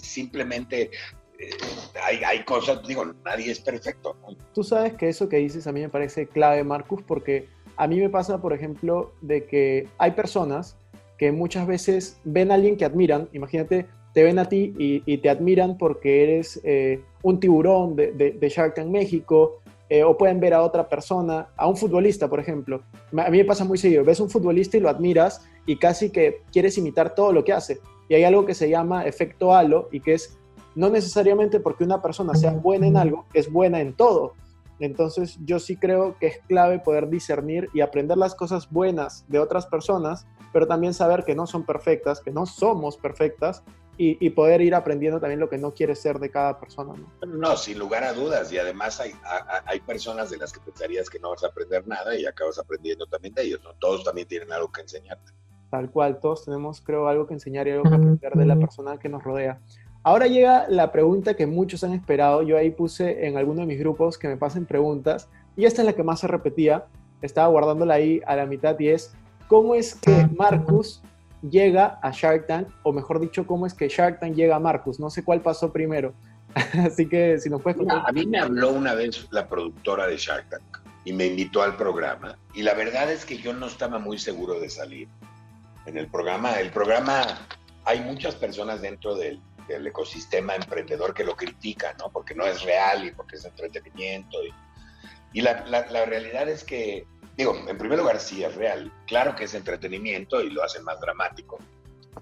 simplemente 0.00 0.92
eh, 1.40 2.24
hay, 2.24 2.44
cosas, 2.44 2.86
digo, 2.86 3.04
nadie 3.24 3.50
es 3.50 3.60
perfecto. 3.60 4.16
Tú 4.54 4.62
sabes 4.62 4.94
que 4.94 5.08
eso 5.08 5.28
que 5.28 5.38
dices 5.38 5.66
a 5.66 5.72
mí 5.72 5.80
me 5.80 5.88
parece 5.88 6.26
clave, 6.26 6.62
Marcus, 6.64 7.02
porque 7.02 7.48
a 7.76 7.86
mí 7.86 7.98
me 7.98 8.10
pasa, 8.10 8.40
por 8.40 8.52
ejemplo, 8.52 9.12
de 9.22 9.46
que 9.46 9.88
hay 9.98 10.10
personas 10.10 10.76
que 11.18 11.32
muchas 11.32 11.66
veces 11.66 12.18
ven 12.24 12.50
a 12.50 12.54
alguien 12.54 12.76
que 12.76 12.84
admiran, 12.84 13.28
imagínate, 13.32 13.86
te 14.12 14.22
ven 14.22 14.38
a 14.38 14.46
ti 14.46 14.74
y, 14.76 15.18
te 15.18 15.30
admiran 15.30 15.78
porque 15.78 16.24
eres 16.24 16.60
eh, 16.64 17.00
un 17.22 17.38
tiburón 17.38 17.94
de, 17.94 18.12
de, 18.12 18.48
Shark 18.48 18.74
Tank 18.74 18.88
México, 18.88 19.60
eh, 19.88 20.04
o 20.04 20.16
pueden 20.16 20.40
ver 20.40 20.54
a 20.54 20.62
otra 20.62 20.88
persona, 20.88 21.48
a 21.56 21.66
un 21.66 21.76
futbolista, 21.76 22.28
por 22.28 22.38
ejemplo. 22.38 22.82
A 23.16 23.30
mí 23.30 23.38
me 23.38 23.44
pasa 23.44 23.64
muy 23.64 23.78
seguido, 23.78 24.04
ves 24.04 24.20
un 24.20 24.30
futbolista 24.30 24.76
y 24.76 24.80
lo 24.80 24.88
admiras 24.88 25.44
y 25.66 25.76
casi 25.76 26.10
que 26.10 26.42
quieres 26.52 26.78
imitar 26.78 27.14
todo 27.14 27.32
lo 27.32 27.44
que 27.44 27.52
hace. 27.52 27.80
Y 28.08 28.14
hay 28.14 28.24
algo 28.24 28.46
que 28.46 28.54
se 28.54 28.68
llama 28.68 29.04
efecto 29.04 29.54
halo 29.54 29.88
y 29.92 30.00
que 30.00 30.14
es 30.14 30.38
no 30.74 30.90
necesariamente 30.90 31.60
porque 31.60 31.84
una 31.84 32.02
persona 32.02 32.34
sea 32.34 32.52
buena 32.52 32.86
en 32.86 32.96
algo, 32.96 33.26
es 33.32 33.50
buena 33.50 33.80
en 33.80 33.94
todo. 33.94 34.34
Entonces 34.78 35.38
yo 35.44 35.58
sí 35.58 35.76
creo 35.76 36.16
que 36.18 36.28
es 36.28 36.38
clave 36.48 36.78
poder 36.78 37.08
discernir 37.08 37.68
y 37.74 37.82
aprender 37.82 38.16
las 38.16 38.34
cosas 38.34 38.70
buenas 38.70 39.24
de 39.28 39.38
otras 39.38 39.66
personas, 39.66 40.26
pero 40.52 40.66
también 40.66 40.94
saber 40.94 41.24
que 41.24 41.34
no 41.34 41.46
son 41.46 41.64
perfectas, 41.64 42.20
que 42.20 42.30
no 42.30 42.46
somos 42.46 42.96
perfectas 42.96 43.62
y, 44.02 44.30
poder 44.30 44.62
ir 44.62 44.74
aprendiendo 44.74 45.20
también 45.20 45.40
lo 45.40 45.50
que 45.50 45.58
no 45.58 45.74
quiere 45.74 45.94
ser 45.94 46.18
de 46.18 46.30
cada 46.30 46.58
persona. 46.58 46.94
¿no? 46.94 47.26
no, 47.26 47.56
sin 47.58 47.78
lugar 47.78 48.02
a 48.02 48.14
dudas. 48.14 48.50
Y 48.50 48.56
además 48.56 48.98
hay, 48.98 49.12
hay 49.66 49.78
personas 49.80 50.30
de 50.30 50.38
las 50.38 50.54
que 50.54 50.60
pensarías 50.60 51.10
que 51.10 51.18
no 51.18 51.28
vas 51.28 51.44
a 51.44 51.48
aprender 51.48 51.86
nada 51.86 52.16
y 52.16 52.24
acabas 52.24 52.58
aprendiendo 52.58 53.04
también 53.06 53.34
de 53.34 53.42
ellos. 53.42 53.60
¿no? 53.62 53.74
Todos 53.74 54.02
también 54.02 54.26
tienen 54.26 54.50
algo 54.52 54.72
que 54.72 54.80
enseñarte. 54.80 55.32
Tal 55.70 55.90
cual, 55.90 56.18
todos 56.18 56.46
tenemos, 56.46 56.80
creo, 56.80 57.08
algo 57.08 57.26
que 57.26 57.34
enseñar 57.34 57.68
y 57.68 57.72
algo 57.72 57.82
que 57.82 57.94
aprender 57.94 58.32
de 58.32 58.46
la 58.46 58.56
persona 58.56 58.98
que 58.98 59.10
nos 59.10 59.22
rodea. 59.22 59.60
Ahora 60.02 60.26
llega 60.26 60.66
la 60.68 60.92
pregunta 60.92 61.34
que 61.34 61.46
muchos 61.46 61.84
han 61.84 61.92
esperado. 61.92 62.42
Yo 62.42 62.56
ahí 62.56 62.70
puse 62.70 63.26
en 63.26 63.36
alguno 63.36 63.60
de 63.60 63.66
mis 63.66 63.78
grupos 63.78 64.16
que 64.16 64.28
me 64.28 64.36
pasen 64.36 64.64
preguntas 64.64 65.28
y 65.56 65.66
esta 65.66 65.82
es 65.82 65.86
la 65.86 65.92
que 65.92 66.02
más 66.02 66.20
se 66.20 66.26
repetía. 66.26 66.86
Estaba 67.20 67.48
guardándola 67.48 67.94
ahí 67.94 68.22
a 68.26 68.34
la 68.34 68.46
mitad 68.46 68.78
y 68.78 68.88
es, 68.88 69.12
¿cómo 69.46 69.74
es 69.74 69.94
que 69.94 70.26
Marcus 70.36 71.02
llega 71.42 71.98
a 72.02 72.12
Shark 72.12 72.46
Tank? 72.46 72.68
O 72.82 72.92
mejor 72.92 73.20
dicho, 73.20 73.46
¿cómo 73.46 73.66
es 73.66 73.74
que 73.74 73.88
Shark 73.88 74.20
Tank 74.20 74.34
llega 74.34 74.56
a 74.56 74.60
Marcus? 74.60 74.98
No 74.98 75.10
sé 75.10 75.22
cuál 75.22 75.42
pasó 75.42 75.70
primero. 75.70 76.14
Así 76.86 77.06
que 77.06 77.38
si 77.38 77.50
nos 77.50 77.60
puedes 77.60 77.76
contar. 77.76 78.02
a 78.06 78.12
mí 78.12 78.26
me 78.26 78.38
habló 78.38 78.72
una 78.72 78.94
vez 78.94 79.28
la 79.30 79.46
productora 79.46 80.06
de 80.06 80.16
Shark 80.16 80.48
Tank 80.48 80.78
y 81.04 81.12
me 81.12 81.26
invitó 81.26 81.62
al 81.62 81.76
programa 81.76 82.36
y 82.54 82.62
la 82.62 82.74
verdad 82.74 83.10
es 83.10 83.24
que 83.24 83.38
yo 83.38 83.52
no 83.52 83.66
estaba 83.66 83.98
muy 83.98 84.18
seguro 84.18 84.58
de 84.60 84.70
salir 84.70 85.08
en 85.86 85.98
el 85.98 86.08
programa. 86.08 86.54
El 86.54 86.70
programa, 86.70 87.22
hay 87.84 88.00
muchas 88.00 88.34
personas 88.34 88.80
dentro 88.80 89.14
del 89.14 89.40
el 89.70 89.86
ecosistema 89.86 90.54
emprendedor 90.54 91.14
que 91.14 91.24
lo 91.24 91.36
critica, 91.36 91.94
¿no? 91.98 92.10
Porque 92.10 92.34
no 92.34 92.44
es 92.44 92.62
real 92.62 93.04
y 93.04 93.12
porque 93.12 93.36
es 93.36 93.44
entretenimiento. 93.44 94.38
Y, 95.32 95.40
la, 95.40 95.62
realidad 96.06 96.48
es 96.48 96.64
que, 96.64 97.06
digo, 97.36 97.56
en 97.68 97.78
primer 97.78 97.98
lugar 97.98 98.20
sí 98.20 98.42
es 98.42 98.54
real. 98.54 98.92
Claro 99.06 99.34
que 99.34 99.44
es 99.44 99.54
entretenimiento 99.54 100.40
y 100.40 100.50
lo 100.50 100.62
hace 100.62 100.80
más 100.80 101.00
dramático. 101.00 101.58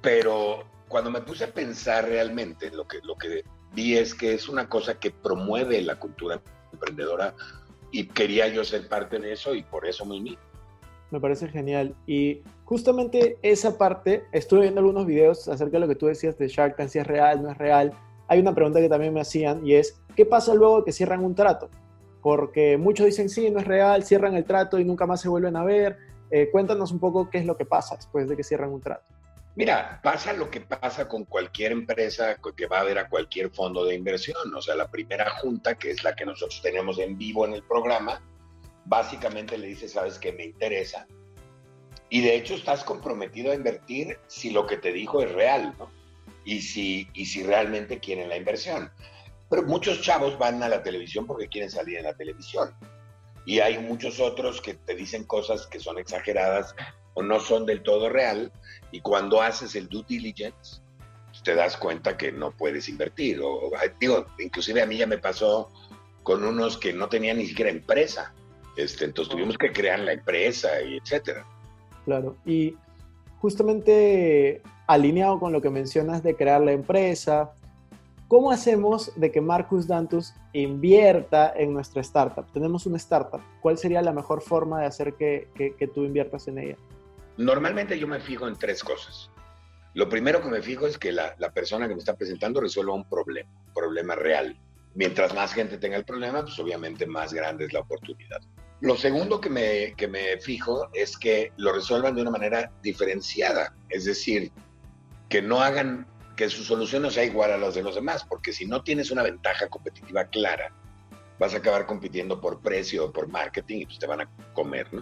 Pero 0.00 0.64
cuando 0.88 1.11
me 1.11 1.21
puse 1.21 1.45
a 1.45 1.52
pensar 1.52 2.07
realmente, 2.07 2.71
lo 2.71 2.87
que, 2.87 2.99
lo 3.02 3.17
que 3.17 3.45
vi 3.73 3.97
es 3.97 4.14
que 4.14 4.35
es 4.35 4.49
una 4.49 4.69
cosa 4.69 4.99
que 4.99 5.11
promueve 5.11 5.81
la 5.83 5.99
cultura 5.99 6.40
emprendedora 6.73 7.35
y 7.90 8.07
quería 8.07 8.49
yo 8.49 8.64
ser 8.64 8.88
parte 8.88 9.19
de 9.19 9.33
eso 9.33 9.55
y 9.55 9.62
por 9.62 9.87
eso 9.87 10.05
me 10.05 10.17
uní. 10.17 10.38
Me 11.11 11.21
parece 11.21 11.49
genial. 11.49 11.95
Y 12.07 12.43
justamente 12.69 13.39
esa 13.41 13.79
parte, 13.79 14.27
estuve 14.31 14.61
viendo 14.61 14.81
algunos 14.81 15.07
videos 15.07 15.49
acerca 15.49 15.79
de 15.79 15.81
lo 15.81 15.89
que 15.89 15.95
tú 15.95 16.05
decías 16.05 16.37
de 16.37 16.49
Shark 16.49 16.77
Tank, 16.77 16.91
si 16.91 16.99
es 16.99 17.07
real, 17.07 17.43
no 17.43 17.51
es 17.51 17.57
real. 17.57 17.95
Hay 18.29 18.41
una 18.41 18.55
pregunta 18.55 18.79
que 18.79 18.91
también 18.91 19.15
me 19.15 19.23
hacían 19.23 19.67
y 19.67 19.75
es, 19.75 19.99
¿qué 20.15 20.27
pasa 20.27 20.53
luego 20.53 20.85
que 20.85 20.93
cierran 20.93 21.25
un 21.25 21.35
trato? 21.35 21.71
Porque 22.21 22.77
muchos 22.77 23.07
dicen, 23.07 23.31
sí, 23.31 23.49
no 23.49 23.61
es 23.61 23.67
real, 23.67 24.05
cierran 24.05 24.35
el 24.35 24.45
trato 24.45 24.79
y 24.79 24.85
nunca 24.85 25.07
más 25.07 25.23
se 25.23 25.31
vuelven 25.31 25.57
a 25.57 25.65
ver. 25.65 25.97
Eh, 26.31 26.51
cuéntanos 26.53 26.93
un 26.93 26.99
poco 26.99 27.31
qué 27.31 27.39
es 27.39 27.47
lo 27.47 27.57
que 27.57 27.65
pasa 27.65 27.97
después 27.97 28.29
de 28.29 28.37
que 28.37 28.45
cierran 28.45 28.71
un 28.71 28.83
trato. 28.83 29.15
Mira, 29.57 29.99
pasa 30.03 30.35
lo 30.35 30.51
que 30.51 30.61
pasa 30.61 31.09
con 31.09 31.25
cualquier 31.25 31.73
empresa 31.73 32.37
que 32.55 32.67
va 32.67 32.81
a 32.81 32.85
ver 32.85 32.99
a 32.99 33.09
cualquier 33.09 33.49
fondo 33.49 33.83
de 33.87 33.95
inversión. 33.95 34.55
O 34.55 34.61
sea, 34.61 34.77
la 34.77 34.91
primera 34.91 35.31
junta, 35.41 35.75
que 35.77 35.93
es 35.93 36.05
la 36.05 36.15
que 36.15 36.27
nosotros 36.27 36.61
tenemos 36.63 36.99
en 36.99 37.17
vivo 37.17 37.47
en 37.47 37.55
el 37.55 37.63
programa, 37.63 38.21
básicamente 38.85 39.57
le 39.57 39.69
dice, 39.69 39.89
sabes 39.89 40.19
que 40.19 40.33
me 40.33 40.45
interesa, 40.45 41.07
y 42.11 42.21
de 42.23 42.37
hecho 42.37 42.55
estás 42.55 42.85
comprometido 42.85 43.53
a 43.53 43.55
invertir 43.55 44.19
si 44.27 44.50
lo 44.50 44.67
que 44.67 44.77
te 44.77 44.93
dijo 44.93 45.23
es 45.23 45.33
real, 45.33 45.75
¿no? 45.79 45.91
Y 46.45 46.62
si, 46.62 47.09
y 47.12 47.27
si 47.27 47.43
realmente 47.43 47.99
quieren 47.99 48.29
la 48.29 48.37
inversión. 48.37 48.91
Pero 49.50 49.62
muchos 49.65 50.00
chavos 50.00 50.38
van 50.38 50.62
a 50.62 50.69
la 50.69 50.83
televisión 50.83 51.27
porque 51.27 51.49
quieren 51.49 51.71
salir 51.71 51.99
en 51.99 52.05
la 52.05 52.15
televisión. 52.15 52.75
Y 53.45 53.61
hay 53.61 53.79
muchos 53.79 54.21
otros 54.21 54.61
que 54.61 54.75
te 54.75 54.95
dicen 54.95 55.25
cosas 55.25 55.67
que 55.67 55.81
son 55.81 55.99
exageradas 55.99 56.75
o 57.15 57.23
no 57.23 57.41
son 57.41 57.67
del 57.67 57.83
todo 57.83 58.09
real. 58.09 58.53
Y 58.93 59.00
cuando 59.00 59.43
haces 59.43 59.75
el 59.75 59.88
due 59.88 60.05
diligence, 60.07 60.81
te 61.43 61.55
das 61.55 61.77
cuenta 61.77 62.17
que 62.17 62.33
no 62.33 62.50
puedes 62.50 62.88
invertir. 62.88 63.41
O, 63.43 63.71
digo, 64.00 64.27
inclusive 64.38 64.83
a 64.83 64.87
mí 64.87 64.97
ya 64.97 65.07
me 65.07 65.19
pasó 65.19 65.71
con 66.23 66.45
unos 66.45 66.77
que 66.77 66.93
no 66.93 67.09
tenían 67.09 67.38
ni 67.38 67.47
siquiera 67.47 67.71
empresa. 67.71 68.35
Este, 68.77 69.07
entonces 69.07 69.33
tuvimos 69.33 69.57
que 69.59 69.73
crear 69.73 69.99
la 69.99 70.12
empresa 70.12 70.81
y 70.83 70.99
etcétera. 70.99 71.47
Claro, 72.09 72.38
y 72.47 72.75
justamente 73.38 74.62
alineado 74.87 75.38
con 75.38 75.53
lo 75.53 75.61
que 75.61 75.69
mencionas 75.69 76.23
de 76.23 76.35
crear 76.35 76.62
la 76.62 76.73
empresa, 76.73 77.53
¿cómo 78.29 78.50
hacemos 78.50 79.12
de 79.15 79.31
que 79.31 79.43
Marcus 79.43 79.87
Dantus 79.87 80.33
invierta 80.55 81.53
en 81.55 81.75
nuestra 81.75 82.00
startup? 82.00 82.50
Tenemos 82.50 82.87
una 82.87 82.97
startup, 82.97 83.43
¿cuál 83.61 83.77
sería 83.77 84.00
la 84.00 84.15
mejor 84.15 84.41
forma 84.41 84.81
de 84.81 84.87
hacer 84.87 85.17
que, 85.17 85.50
tú 85.93 86.05
inviertas 86.05 86.49
en 86.49 86.61
ella? 86.61 86.77
Normalmente 87.37 87.99
yo 87.99 88.09
me 88.09 88.21
fijo 88.21 88.49
en 88.49 88.57
tres 88.57 88.83
cosas. 88.83 89.31
Lo 89.93 90.09
primero 90.09 90.41
que 90.41 90.49
me 90.49 90.62
fijo 90.62 90.87
es 90.87 90.97
que 90.97 91.12
la, 91.12 91.35
la, 91.37 91.53
persona 91.53 91.88
que 91.88 91.95
me 91.95 91.99
está 91.99 92.17
presentando 92.17 92.59
resuelva 92.62 92.95
un 92.95 93.05
problema, 93.05 93.50
un 93.67 93.75
problema 93.75 94.15
real. 94.15 94.59
Mientras 94.95 95.35
más 95.35 95.53
gente 95.53 95.77
tenga 95.77 95.99
el 95.99 96.07
problema, 96.07 96.41
pues 96.41 96.59
obviamente 96.59 97.05
más 97.05 97.35
grande 97.35 97.67
es 97.67 97.75
la 97.75 97.81
oportunidad. 97.81 98.41
Lo 98.80 98.97
segundo 98.97 99.40
que 99.40 99.50
me, 99.50 99.94
que 99.97 100.06
me 100.06 100.38
fijo 100.38 100.88
es 100.92 101.16
que 101.16 101.52
lo 101.56 101.73
resuelvan 101.73 102.14
de 102.14 102.23
una 102.23 102.30
manera 102.30 102.70
diferenciada, 102.82 103.75
es 103.88 104.04
decir, 104.04 104.52
que 105.28 105.42
no 105.42 105.61
hagan 105.61 106.06
que 106.37 106.49
su 106.49 106.62
solución 106.62 107.02
no 107.02 107.11
sea 107.11 107.25
igual 107.25 107.50
a 107.50 107.58
los 107.58 107.75
de 107.75 107.82
los 107.82 107.97
demás, 107.97 108.25
porque 108.25 108.52
si 108.52 108.64
no 108.66 108.82
tienes 108.85 109.11
una 109.11 109.25
ventaja 109.25 109.68
competitiva 109.68 110.26
clara, 110.26 110.73
vas 111.38 111.54
a 111.54 111.58
acabar 111.58 111.87
compitiendo 111.87 112.40
por 112.40 112.61
precio 112.61 113.06
o 113.06 113.12
por 113.12 113.28
marketing 113.28 113.78
y 113.80 113.87
pues 113.87 113.99
te 113.99 114.06
van 114.06 114.20
a 114.20 114.30
comer, 114.54 114.92
¿no? 114.92 115.00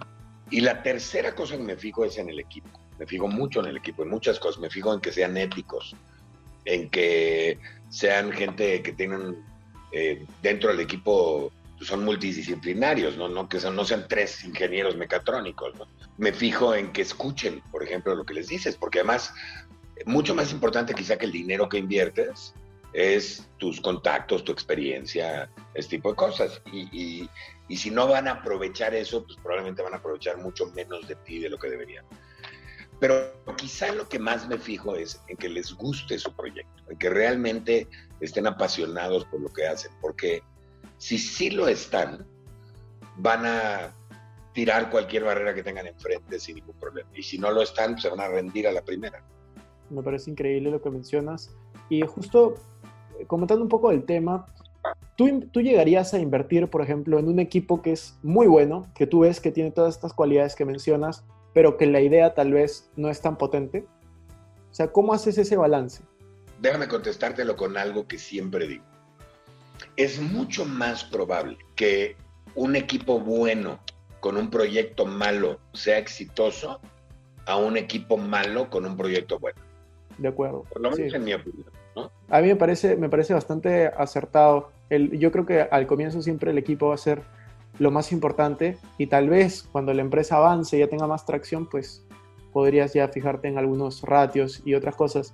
Y 0.49 0.61
la 0.61 0.81
tercera 0.81 1.35
cosa 1.35 1.57
que 1.57 1.63
me 1.63 1.75
fijo 1.75 2.05
es 2.05 2.17
en 2.17 2.29
el 2.29 2.39
equipo. 2.39 2.69
Me 2.97 3.05
fijo 3.05 3.27
mucho 3.27 3.59
en 3.59 3.67
el 3.67 3.77
equipo, 3.77 4.03
en 4.03 4.09
muchas 4.09 4.39
cosas. 4.39 4.61
Me 4.61 4.69
fijo 4.69 4.93
en 4.93 5.01
que 5.01 5.11
sean 5.11 5.35
éticos, 5.37 5.95
en 6.65 6.89
que 6.89 7.59
sean 7.89 8.31
gente 8.31 8.81
que 8.81 8.93
tengan 8.93 9.35
eh, 9.91 10.25
dentro 10.41 10.69
del 10.69 10.79
equipo 10.79 11.51
son 11.81 12.03
multidisciplinarios, 12.03 13.17
¿no? 13.17 13.27
no 13.29 13.47
que 13.47 13.59
no 13.59 13.85
sean 13.85 14.07
tres 14.07 14.43
ingenieros 14.43 14.95
mecatrónicos. 14.95 15.73
Me 16.17 16.33
fijo 16.33 16.73
en 16.73 16.91
que 16.91 17.01
escuchen, 17.01 17.61
por 17.71 17.83
ejemplo, 17.83 18.15
lo 18.15 18.25
que 18.25 18.33
les 18.33 18.47
dices, 18.47 18.75
porque 18.75 18.99
además, 18.99 19.33
mucho 20.05 20.33
más 20.33 20.51
importante 20.51 20.93
quizá 20.93 21.17
que 21.17 21.25
el 21.25 21.31
dinero 21.31 21.69
que 21.69 21.77
inviertes 21.77 22.53
es 22.93 23.47
tus 23.57 23.79
contactos, 23.79 24.43
tu 24.43 24.51
experiencia, 24.51 25.49
este 25.75 25.97
tipo 25.97 26.09
de 26.09 26.15
cosas. 26.15 26.61
Y, 26.71 27.29
y 27.67 27.77
si 27.77 27.91
no 27.91 28.07
van 28.07 28.27
a 28.27 28.31
aprovechar 28.31 28.93
eso, 28.93 29.25
pues 29.25 29.37
probablemente 29.37 29.81
van 29.81 29.93
a 29.93 29.97
aprovechar 29.97 30.37
mucho 30.37 30.67
menos 30.73 31.07
de 31.07 31.15
ti 31.15 31.39
de 31.39 31.49
lo 31.49 31.57
que 31.57 31.69
deberían. 31.69 32.05
Pero 32.99 33.31
quizá 33.57 33.91
lo 33.91 34.07
que 34.07 34.17
más 34.17 34.47
me 34.47 34.57
fijo 34.57 34.95
es 34.95 35.21
en 35.27 35.37
que 35.37 35.49
les 35.49 35.73
guste 35.73 36.17
su 36.17 36.33
proyecto, 36.33 36.83
en 36.89 36.97
que 36.97 37.09
realmente 37.09 37.87
estén 38.21 38.47
apasionados 38.47 39.25
por 39.25 39.41
lo 39.41 39.49
que 39.49 39.67
hacen, 39.67 39.91
porque 40.01 40.41
si 40.97 41.17
sí 41.17 41.51
lo 41.51 41.67
están, 41.67 42.25
van 43.17 43.45
a 43.45 43.93
tirar 44.53 44.89
cualquier 44.89 45.23
barrera 45.23 45.53
que 45.53 45.63
tengan 45.63 45.85
enfrente 45.85 46.39
sin 46.39 46.55
ningún 46.55 46.75
problema. 46.75 47.09
Y 47.13 47.23
si 47.23 47.37
no 47.37 47.51
lo 47.51 47.61
están, 47.61 47.99
se 47.99 48.09
van 48.09 48.19
a 48.19 48.27
rendir 48.27 48.67
a 48.67 48.71
la 48.71 48.81
primera. 48.81 49.23
Me 49.89 50.01
parece 50.01 50.31
increíble 50.31 50.71
lo 50.71 50.81
que 50.81 50.89
mencionas. 50.89 51.55
Y 51.89 52.01
justo 52.01 52.55
eh, 53.19 53.25
comentando 53.27 53.63
un 53.63 53.69
poco 53.69 53.91
del 53.91 54.03
tema, 54.03 54.47
¿tú, 55.15 55.47
¿tú 55.51 55.61
llegarías 55.61 56.13
a 56.13 56.19
invertir, 56.19 56.67
por 56.69 56.81
ejemplo, 56.81 57.19
en 57.19 57.27
un 57.27 57.39
equipo 57.39 57.81
que 57.81 57.91
es 57.91 58.17
muy 58.23 58.47
bueno, 58.47 58.91
que 58.95 59.05
tú 59.05 59.19
ves 59.19 59.39
que 59.39 59.51
tiene 59.51 59.71
todas 59.71 59.95
estas 59.95 60.13
cualidades 60.13 60.55
que 60.55 60.65
mencionas, 60.65 61.23
pero 61.53 61.77
que 61.77 61.85
la 61.85 62.01
idea 62.01 62.33
tal 62.33 62.51
vez 62.53 62.89
no 62.95 63.09
es 63.09 63.21
tan 63.21 63.37
potente? 63.37 63.85
O 64.71 64.73
sea, 64.73 64.91
¿cómo 64.91 65.13
haces 65.13 65.37
ese 65.37 65.55
balance? 65.55 66.03
Déjame 66.59 66.87
contestártelo 66.87 67.55
con 67.55 67.77
algo 67.77 68.07
que 68.07 68.17
siempre 68.17 68.67
digo 68.67 68.96
es 69.95 70.21
mucho 70.21 70.65
más 70.65 71.03
probable 71.03 71.57
que 71.75 72.15
un 72.55 72.75
equipo 72.75 73.19
bueno 73.19 73.79
con 74.19 74.37
un 74.37 74.49
proyecto 74.49 75.05
malo 75.05 75.59
sea 75.73 75.97
exitoso 75.97 76.79
a 77.45 77.55
un 77.57 77.77
equipo 77.77 78.17
malo 78.17 78.69
con 78.69 78.85
un 78.85 78.97
proyecto 78.97 79.39
bueno. 79.39 79.59
De 80.17 80.27
acuerdo. 80.27 80.63
Por 80.63 80.81
lo 80.81 80.91
menos 80.91 81.13
en 81.13 81.23
mi 81.23 81.33
opinión. 81.33 81.67
A 82.29 82.41
mí 82.41 82.47
me 82.47 82.55
parece, 82.55 82.95
me 82.95 83.09
parece 83.09 83.33
bastante 83.33 83.87
acertado. 83.87 84.71
El, 84.89 85.17
yo 85.17 85.31
creo 85.31 85.45
que 85.45 85.61
al 85.61 85.87
comienzo 85.87 86.21
siempre 86.21 86.51
el 86.51 86.57
equipo 86.57 86.89
va 86.89 86.95
a 86.95 86.97
ser 86.97 87.21
lo 87.79 87.91
más 87.91 88.11
importante 88.11 88.77
y 88.97 89.07
tal 89.07 89.29
vez 89.29 89.63
cuando 89.71 89.93
la 89.93 90.01
empresa 90.01 90.37
avance 90.37 90.75
y 90.75 90.79
ya 90.79 90.87
tenga 90.87 91.07
más 91.07 91.25
tracción, 91.25 91.67
pues 91.67 92.03
podrías 92.51 92.93
ya 92.93 93.07
fijarte 93.07 93.47
en 93.47 93.57
algunos 93.57 94.01
ratios 94.01 94.61
y 94.65 94.73
otras 94.73 94.95
cosas. 94.95 95.33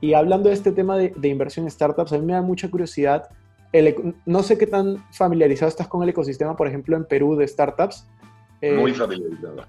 Y 0.00 0.14
hablando 0.14 0.48
de 0.48 0.54
este 0.54 0.70
tema 0.70 0.96
de, 0.96 1.28
inversión 1.28 1.66
en 1.66 1.70
startups, 1.70 2.12
a 2.12 2.18
mí 2.18 2.26
me 2.26 2.34
da 2.34 2.42
mucha 2.42 2.70
curiosidad. 2.70 3.28
No 4.24 4.42
sé 4.42 4.56
qué 4.56 4.66
tan 4.66 5.04
familiarizado 5.12 5.68
estás 5.68 5.88
con 5.88 6.02
el 6.02 6.08
ecosistema, 6.08 6.56
por 6.56 6.68
ejemplo, 6.68 6.96
en 6.96 7.04
Perú 7.04 7.36
de 7.36 7.46
startups. 7.46 8.06
Eh, 8.60 8.76
Muy 8.76 8.92
familiarizado. 8.92 9.64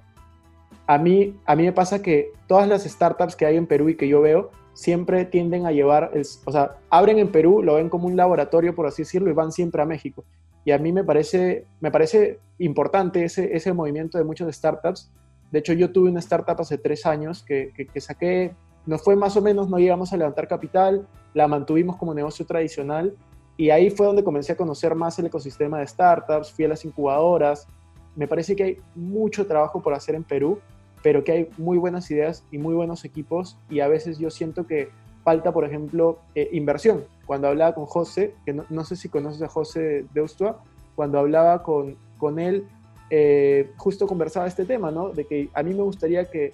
A 0.87 0.97
mí, 0.97 1.35
a 1.45 1.55
mí 1.55 1.63
me 1.63 1.73
pasa 1.73 2.01
que 2.01 2.31
todas 2.47 2.67
las 2.67 2.83
startups 2.83 3.35
que 3.35 3.45
hay 3.45 3.57
en 3.57 3.67
Perú 3.67 3.89
y 3.89 3.95
que 3.95 4.07
yo 4.07 4.21
veo 4.21 4.51
siempre 4.73 5.25
tienden 5.25 5.65
a 5.65 5.71
llevar, 5.71 6.11
o 6.45 6.51
sea, 6.51 6.77
abren 6.89 7.19
en 7.19 7.31
Perú, 7.31 7.61
lo 7.61 7.75
ven 7.75 7.89
como 7.89 8.07
un 8.07 8.15
laboratorio, 8.15 8.73
por 8.73 8.87
así 8.87 9.03
decirlo, 9.03 9.29
y 9.29 9.33
van 9.33 9.51
siempre 9.51 9.81
a 9.81 9.85
México. 9.85 10.23
Y 10.65 10.71
a 10.71 10.77
mí 10.77 10.91
me 10.91 11.03
parece, 11.03 11.65
me 11.79 11.91
parece 11.91 12.39
importante 12.59 13.23
ese, 13.23 13.55
ese 13.55 13.73
movimiento 13.73 14.17
de 14.17 14.23
muchas 14.23 14.53
startups. 14.55 15.11
De 15.51 15.59
hecho, 15.59 15.73
yo 15.73 15.91
tuve 15.91 16.09
una 16.09 16.19
startup 16.19 16.59
hace 16.59 16.77
tres 16.77 17.05
años 17.05 17.43
que, 17.43 17.71
que, 17.75 18.01
saqué, 18.01 18.53
nos 18.85 19.03
fue 19.03 19.15
más 19.15 19.35
o 19.35 19.41
menos, 19.41 19.69
no 19.69 19.77
llegamos 19.77 20.13
a 20.13 20.17
levantar 20.17 20.47
capital, 20.47 21.07
la 21.33 21.47
mantuvimos 21.47 21.97
como 21.97 22.13
negocio 22.13 22.45
tradicional 22.45 23.15
y 23.59 23.71
ahí 23.71 23.89
fue 23.89 24.05
donde 24.05 24.23
comencé 24.23 24.53
a 24.53 24.55
conocer 24.55 24.95
más 24.95 25.19
el 25.19 25.25
ecosistema 25.25 25.79
de 25.79 25.87
startups, 25.87 26.49
fui 26.49 26.63
a 26.63 26.69
las 26.69 26.85
incubadoras. 26.85 27.67
Me 28.15 28.25
parece 28.25 28.55
que 28.55 28.63
hay 28.63 28.77
mucho 28.95 29.45
trabajo 29.45 29.81
por 29.81 29.93
hacer 29.93 30.15
en 30.15 30.23
Perú, 30.23 30.59
pero 31.03 31.25
que 31.25 31.33
hay 31.33 31.49
muy 31.57 31.77
buenas 31.77 32.09
ideas 32.09 32.45
y 32.51 32.57
muy 32.57 32.73
buenos 32.73 33.03
equipos 33.03 33.57
y 33.69 33.81
a 33.81 33.89
veces 33.89 34.17
yo 34.17 34.29
siento 34.29 34.65
que 34.65 34.91
falta, 35.25 35.51
por 35.51 35.65
ejemplo, 35.65 36.19
eh, 36.35 36.47
inversión. 36.53 37.03
Cuando 37.25 37.49
hablaba 37.49 37.75
con 37.75 37.85
José, 37.85 38.33
que 38.45 38.53
no, 38.53 38.85
sé 38.85 38.95
si 38.95 39.09
conoces 39.09 39.41
a 39.41 39.49
José 39.49 40.05
de 40.13 40.21
Ustua, 40.21 40.63
cuando 40.95 41.19
hablaba 41.19 41.61
con, 41.61 41.97
con 42.17 42.39
él, 42.39 42.65
eh, 43.09 43.73
justo 43.75 44.07
conversaba 44.07 44.47
este 44.47 44.63
tema, 44.63 44.89
¿no? 44.89 45.09
De 45.09 45.25
que 45.25 45.49
a 45.53 45.63
mí 45.63 45.73
me 45.73 45.83
gustaría 45.83 46.23
que 46.31 46.53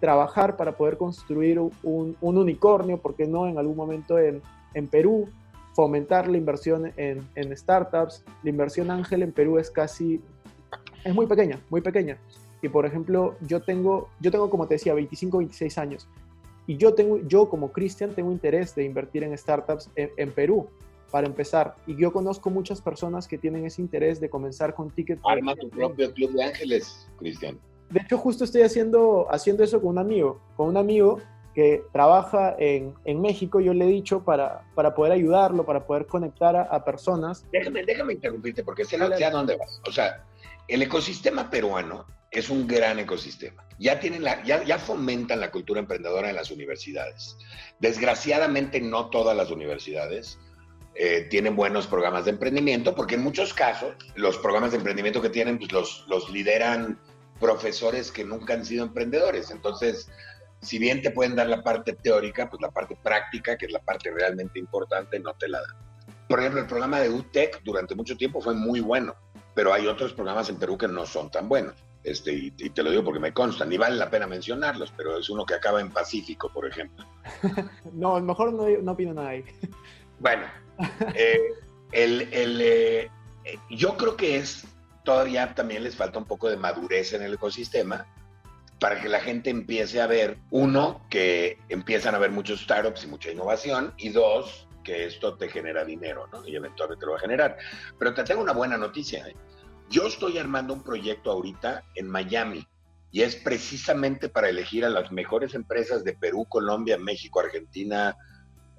trabajar 0.00 0.56
para 0.56 0.72
poder 0.72 0.96
construir 0.96 1.60
un, 1.60 2.16
un 2.20 2.38
unicornio, 2.38 2.98
porque 2.98 3.24
no 3.24 3.46
en 3.46 3.56
algún 3.56 3.76
momento 3.76 4.18
en, 4.18 4.42
en 4.74 4.88
Perú, 4.88 5.28
fomentar 5.74 6.28
la 6.28 6.38
inversión 6.38 6.92
en, 6.96 7.26
en, 7.34 7.56
startups. 7.56 8.24
La 8.42 8.50
inversión 8.50 8.90
ángel 8.90 9.22
en 9.22 9.32
Perú 9.32 9.58
es 9.58 9.70
casi, 9.70 10.20
es 11.04 11.14
muy 11.14 11.26
pequeña, 11.26 11.60
muy 11.68 11.80
pequeña. 11.80 12.18
Y 12.62 12.68
por 12.68 12.86
ejemplo, 12.86 13.36
yo 13.42 13.60
tengo, 13.60 14.08
yo 14.20 14.30
tengo 14.30 14.48
como 14.48 14.66
te 14.66 14.74
decía, 14.74 14.94
25, 14.94 15.38
26 15.38 15.78
años. 15.78 16.08
Y 16.66 16.78
yo, 16.78 16.94
tengo, 16.94 17.18
yo 17.26 17.50
como 17.50 17.72
Cristian 17.72 18.14
tengo 18.14 18.32
interés 18.32 18.74
de 18.74 18.84
invertir 18.84 19.22
en 19.22 19.36
startups 19.36 19.90
en, 19.96 20.32
Perú, 20.32 20.68
para 21.10 21.26
empezar. 21.26 21.74
Y 21.86 21.94
yo 21.96 22.10
conozco 22.10 22.48
muchas 22.48 22.80
personas 22.80 23.28
que 23.28 23.36
tienen 23.36 23.66
ese 23.66 23.82
interés 23.82 24.18
de 24.18 24.30
comenzar 24.30 24.74
con 24.74 24.90
tickets. 24.90 25.20
Arma 25.26 25.54
tu 25.56 25.68
propio 25.68 26.10
club 26.14 26.32
de 26.32 26.44
ángeles, 26.44 27.06
Cristian. 27.18 27.58
De 27.90 28.00
hecho, 28.00 28.16
justo 28.16 28.44
estoy 28.44 28.62
haciendo, 28.62 29.26
haciendo 29.30 29.62
eso 29.62 29.80
con 29.80 29.90
un 29.90 29.98
amigo, 29.98 30.40
con 30.56 30.68
un 30.68 30.78
amigo 30.78 31.20
que 31.54 31.84
trabaja 31.92 32.56
en, 32.58 32.94
en 33.04 33.20
México. 33.20 33.60
Yo 33.60 33.72
le 33.72 33.84
he 33.84 33.88
dicho 33.88 34.24
para, 34.24 34.62
para 34.74 34.94
poder 34.94 35.12
ayudarlo, 35.12 35.64
para 35.64 35.86
poder 35.86 36.06
conectar 36.06 36.56
a, 36.56 36.84
personas. 36.84 37.46
Déjame, 37.52 37.84
déjame 37.84 38.14
interrumpirte 38.14 38.64
porque 38.64 38.84
sé, 38.84 38.98
sé 39.16 39.24
a 39.24 39.30
dónde 39.30 39.56
vas. 39.56 39.80
O 39.86 39.92
sea, 39.92 40.24
el 40.68 40.82
ecosistema 40.82 41.50
peruano 41.50 42.06
es 42.30 42.50
un 42.50 42.66
gran 42.66 42.98
ecosistema. 42.98 43.64
Ya, 43.78 44.00
tienen 44.00 44.24
la, 44.24 44.42
ya, 44.44 44.62
ya 44.64 44.78
fomentan 44.78 45.40
la 45.40 45.50
cultura 45.50 45.80
emprendedora 45.80 46.28
en 46.30 46.36
las 46.36 46.50
universidades. 46.50 47.36
Desgraciadamente 47.78 48.80
no 48.80 49.08
todas 49.10 49.36
las 49.36 49.50
universidades 49.50 50.38
eh, 50.96 51.26
tienen 51.30 51.56
buenos 51.56 51.86
programas 51.86 52.24
de 52.24 52.32
emprendimiento, 52.32 52.94
porque 52.94 53.16
en 53.16 53.22
muchos 53.22 53.52
casos 53.54 53.94
los 54.14 54.38
programas 54.38 54.72
de 54.72 54.78
emprendimiento 54.78 55.22
que 55.22 55.30
tienen 55.30 55.58
pues 55.58 55.72
los, 55.72 56.04
los 56.08 56.30
lideran 56.30 56.98
profesores 57.40 58.12
que 58.12 58.24
nunca 58.24 58.54
han 58.54 58.64
sido 58.64 58.84
emprendedores. 58.84 59.50
Entonces, 59.50 60.08
si 60.64 60.78
bien 60.78 61.02
te 61.02 61.10
pueden 61.10 61.36
dar 61.36 61.48
la 61.48 61.62
parte 61.62 61.92
teórica, 61.94 62.48
pues 62.48 62.60
la 62.60 62.70
parte 62.70 62.96
práctica, 63.02 63.56
que 63.56 63.66
es 63.66 63.72
la 63.72 63.80
parte 63.80 64.10
realmente 64.10 64.58
importante, 64.58 65.18
no 65.20 65.34
te 65.34 65.48
la 65.48 65.60
dan. 65.60 65.76
Por 66.28 66.40
ejemplo, 66.40 66.60
el 66.60 66.66
programa 66.66 67.00
de 67.00 67.10
UTEC 67.10 67.62
durante 67.62 67.94
mucho 67.94 68.16
tiempo 68.16 68.40
fue 68.40 68.54
muy 68.54 68.80
bueno, 68.80 69.14
pero 69.54 69.72
hay 69.72 69.86
otros 69.86 70.12
programas 70.14 70.48
en 70.48 70.56
Perú 70.56 70.78
que 70.78 70.88
no 70.88 71.06
son 71.06 71.30
tan 71.30 71.48
buenos. 71.48 71.74
Este, 72.02 72.32
y, 72.34 72.50
te 72.50 72.82
lo 72.82 72.90
digo 72.90 73.02
porque 73.02 73.20
me 73.20 73.32
constan, 73.32 73.72
y 73.72 73.78
vale 73.78 73.96
la 73.96 74.10
pena 74.10 74.26
mencionarlos, 74.26 74.92
pero 74.94 75.18
es 75.18 75.30
uno 75.30 75.46
que 75.46 75.54
acaba 75.54 75.80
en 75.80 75.90
Pacífico, 75.90 76.50
por 76.52 76.66
ejemplo. 76.66 77.04
no, 77.92 78.20
mejor 78.20 78.52
no, 78.52 78.68
no 78.68 78.92
opino 78.92 79.14
nada 79.14 79.30
ahí. 79.30 79.44
bueno, 80.20 80.46
eh, 81.14 81.40
el, 81.92 82.28
el, 82.32 82.60
eh, 82.60 83.10
yo 83.70 83.96
creo 83.96 84.16
que 84.16 84.36
es, 84.36 84.66
todavía 85.02 85.54
también 85.54 85.82
les 85.82 85.96
falta 85.96 86.18
un 86.18 86.26
poco 86.26 86.50
de 86.50 86.58
madurez 86.58 87.14
en 87.14 87.22
el 87.22 87.34
ecosistema 87.34 88.06
para 88.80 89.00
que 89.00 89.08
la 89.08 89.20
gente 89.20 89.50
empiece 89.50 90.00
a 90.00 90.06
ver, 90.06 90.38
uno, 90.50 91.06
que 91.10 91.58
empiezan 91.68 92.14
a 92.14 92.18
haber 92.18 92.30
muchos 92.30 92.60
startups 92.60 93.04
y 93.04 93.06
mucha 93.06 93.30
innovación, 93.30 93.94
y 93.96 94.10
dos, 94.10 94.68
que 94.82 95.06
esto 95.06 95.36
te 95.36 95.48
genera 95.48 95.84
dinero, 95.84 96.28
¿no? 96.32 96.46
Y 96.46 96.54
eventualmente 96.54 97.06
lo 97.06 97.12
va 97.12 97.18
a 97.18 97.22
generar. 97.22 97.56
Pero 97.98 98.14
te 98.14 98.24
tengo 98.24 98.42
una 98.42 98.52
buena 98.52 98.76
noticia, 98.76 99.26
¿eh? 99.26 99.34
Yo 99.90 100.06
estoy 100.06 100.38
armando 100.38 100.74
un 100.74 100.82
proyecto 100.82 101.30
ahorita 101.30 101.84
en 101.94 102.08
Miami 102.08 102.66
y 103.10 103.22
es 103.22 103.36
precisamente 103.36 104.28
para 104.28 104.48
elegir 104.48 104.84
a 104.84 104.90
las 104.90 105.12
mejores 105.12 105.54
empresas 105.54 106.04
de 106.04 106.14
Perú, 106.14 106.46
Colombia, 106.48 106.98
México, 106.98 107.40
Argentina, 107.40 108.16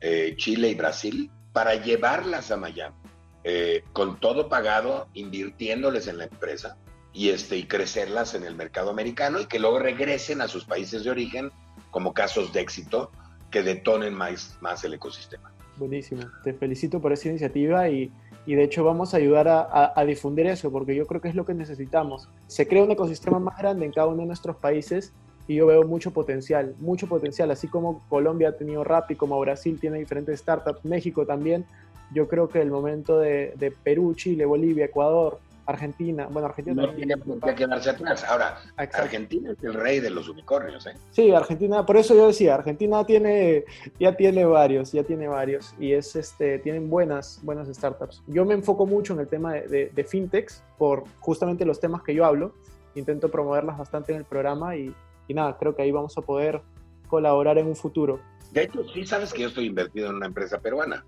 eh, 0.02 0.34
Chile 0.36 0.70
y 0.70 0.76
Brasil 0.76 1.32
para 1.54 1.76
llevarlas 1.76 2.52
a 2.52 2.58
Miami. 2.58 2.96
Eh, 3.44 3.84
con 3.94 4.20
todo 4.20 4.50
pagado, 4.50 5.08
invirtiéndoles 5.14 6.08
en 6.08 6.18
la 6.18 6.24
empresa 6.26 6.78
y, 7.16 7.30
este, 7.30 7.56
y 7.56 7.64
crecerlas 7.64 8.36
en 8.36 8.44
el 8.44 8.56
mercado 8.56 8.92
americano 8.92 9.40
y 9.40 9.46
que 9.46 9.58
luego 9.58 9.80
regresen 9.80 10.42
a 10.42 10.50
sus 10.50 10.66
países 10.66 11.06
de 11.06 11.12
origen 11.12 11.50
como 11.90 12.14
casos 12.14 12.52
de 12.52 12.60
éxito 12.60 13.10
que 13.50 13.64
detonen 13.64 14.14
más, 14.14 14.58
más 14.60 14.84
el 14.84 14.96
ecosistema. 14.96 15.54
Buenísimo, 15.78 16.24
te 16.44 16.54
felicito 16.54 17.02
por 17.02 17.14
esa 17.14 17.30
iniciativa 17.30 17.88
y, 17.90 18.12
y 18.46 18.56
de 18.56 18.64
hecho 18.64 18.84
vamos 18.84 19.14
a 19.14 19.18
ayudar 19.18 19.48
a, 19.48 20.06
difundir 20.06 20.48
eso, 20.48 20.72
porque 20.72 20.94
yo 20.94 21.08
creo 21.08 21.22
que 21.22 21.30
es 21.30 21.36
lo 21.36 21.46
que 21.46 21.54
necesitamos. 21.54 22.28
Se 22.48 22.68
crea 22.68 22.84
un 22.84 22.92
ecosistema 22.92 23.40
más 23.40 23.58
grande 23.58 23.86
en 23.86 23.94
cada 23.94 24.08
uno 24.08 24.22
de 24.22 24.28
nuestros 24.28 24.58
países 24.58 25.14
y 25.48 25.56
yo 25.56 25.68
veo 25.68 25.84
mucho 25.84 26.12
potencial, 26.12 26.76
mucho 26.80 27.08
potencial, 27.08 27.50
así 27.50 27.70
como 27.70 28.06
Colombia 28.10 28.50
ha 28.50 28.58
tenido 28.58 28.84
Rappi, 28.84 29.16
como 29.16 29.40
Brasil 29.40 29.80
tiene 29.80 30.00
diferentes 30.00 30.40
startups, 30.42 30.84
México 30.84 31.26
también. 31.26 31.66
Yo 32.14 32.28
creo 32.28 32.50
que 32.50 32.62
el 32.62 32.72
momento 32.72 33.20
de, 33.20 33.54
de 33.56 33.72
Perú, 33.72 34.14
Chile, 34.16 34.46
Bolivia, 34.46 34.86
Ecuador, 34.86 35.40
Argentina, 35.66 36.28
bueno, 36.30 36.48
Argentina 36.48 36.84
no 36.84 36.94
tiene 36.94 37.18
por 37.18 37.40
qué 37.40 37.56
quedarse 37.56 37.90
atrás. 37.90 38.24
Ahora, 38.24 38.60
Argentina 38.76 39.52
es 39.52 39.64
el 39.64 39.74
rey 39.74 40.00
de 40.00 40.10
los 40.10 40.30
unicornios, 40.30 40.86
¿eh? 40.86 40.94
Sí, 41.12 41.32
Argentina, 41.32 41.86
por 41.86 41.98
eso 41.98 42.16
yo 42.16 42.28
decía, 42.28 42.56
Argentina 42.56 43.04
tiene, 43.06 43.66
ya 44.00 44.16
tiene 44.16 44.46
varios, 44.46 44.92
ya 44.92 45.04
tiene 45.04 45.28
varios, 45.28 45.74
y 45.80 45.94
es 45.94 46.16
este, 46.16 46.60
tienen 46.60 46.90
buenas, 46.90 47.40
buenas 47.44 47.68
startups. 47.68 48.22
Yo 48.28 48.46
me 48.46 48.54
enfoco 48.54 48.86
mucho 48.86 49.14
en 49.14 49.22
el 49.22 49.28
tema 49.28 49.54
de, 49.54 49.90
de, 49.94 50.04
fintechs, 50.04 50.64
por 50.78 51.04
justamente 51.20 51.66
los 51.66 51.80
temas 51.80 52.04
que 52.04 52.14
yo 52.14 52.26
hablo, 52.26 52.54
intento 52.94 53.30
promoverlas 53.30 53.78
bastante 53.78 54.12
en 54.12 54.20
el 54.20 54.26
programa 54.26 54.76
y, 54.76 54.94
y 55.28 55.34
nada, 55.34 55.58
creo 55.58 55.76
que 55.76 55.82
ahí 55.82 55.92
vamos 55.92 56.16
a 56.18 56.22
poder 56.22 56.62
colaborar 57.08 57.58
en 57.58 57.68
un 57.68 57.76
futuro. 57.76 58.20
De 58.52 58.64
hecho, 58.64 58.84
sí 58.94 59.06
sabes 59.06 59.34
que 59.34 59.42
yo 59.42 59.48
estoy 59.48 59.66
invertido 59.66 60.10
en 60.10 60.16
una 60.16 60.28
empresa 60.28 60.60
peruana. 60.60 61.04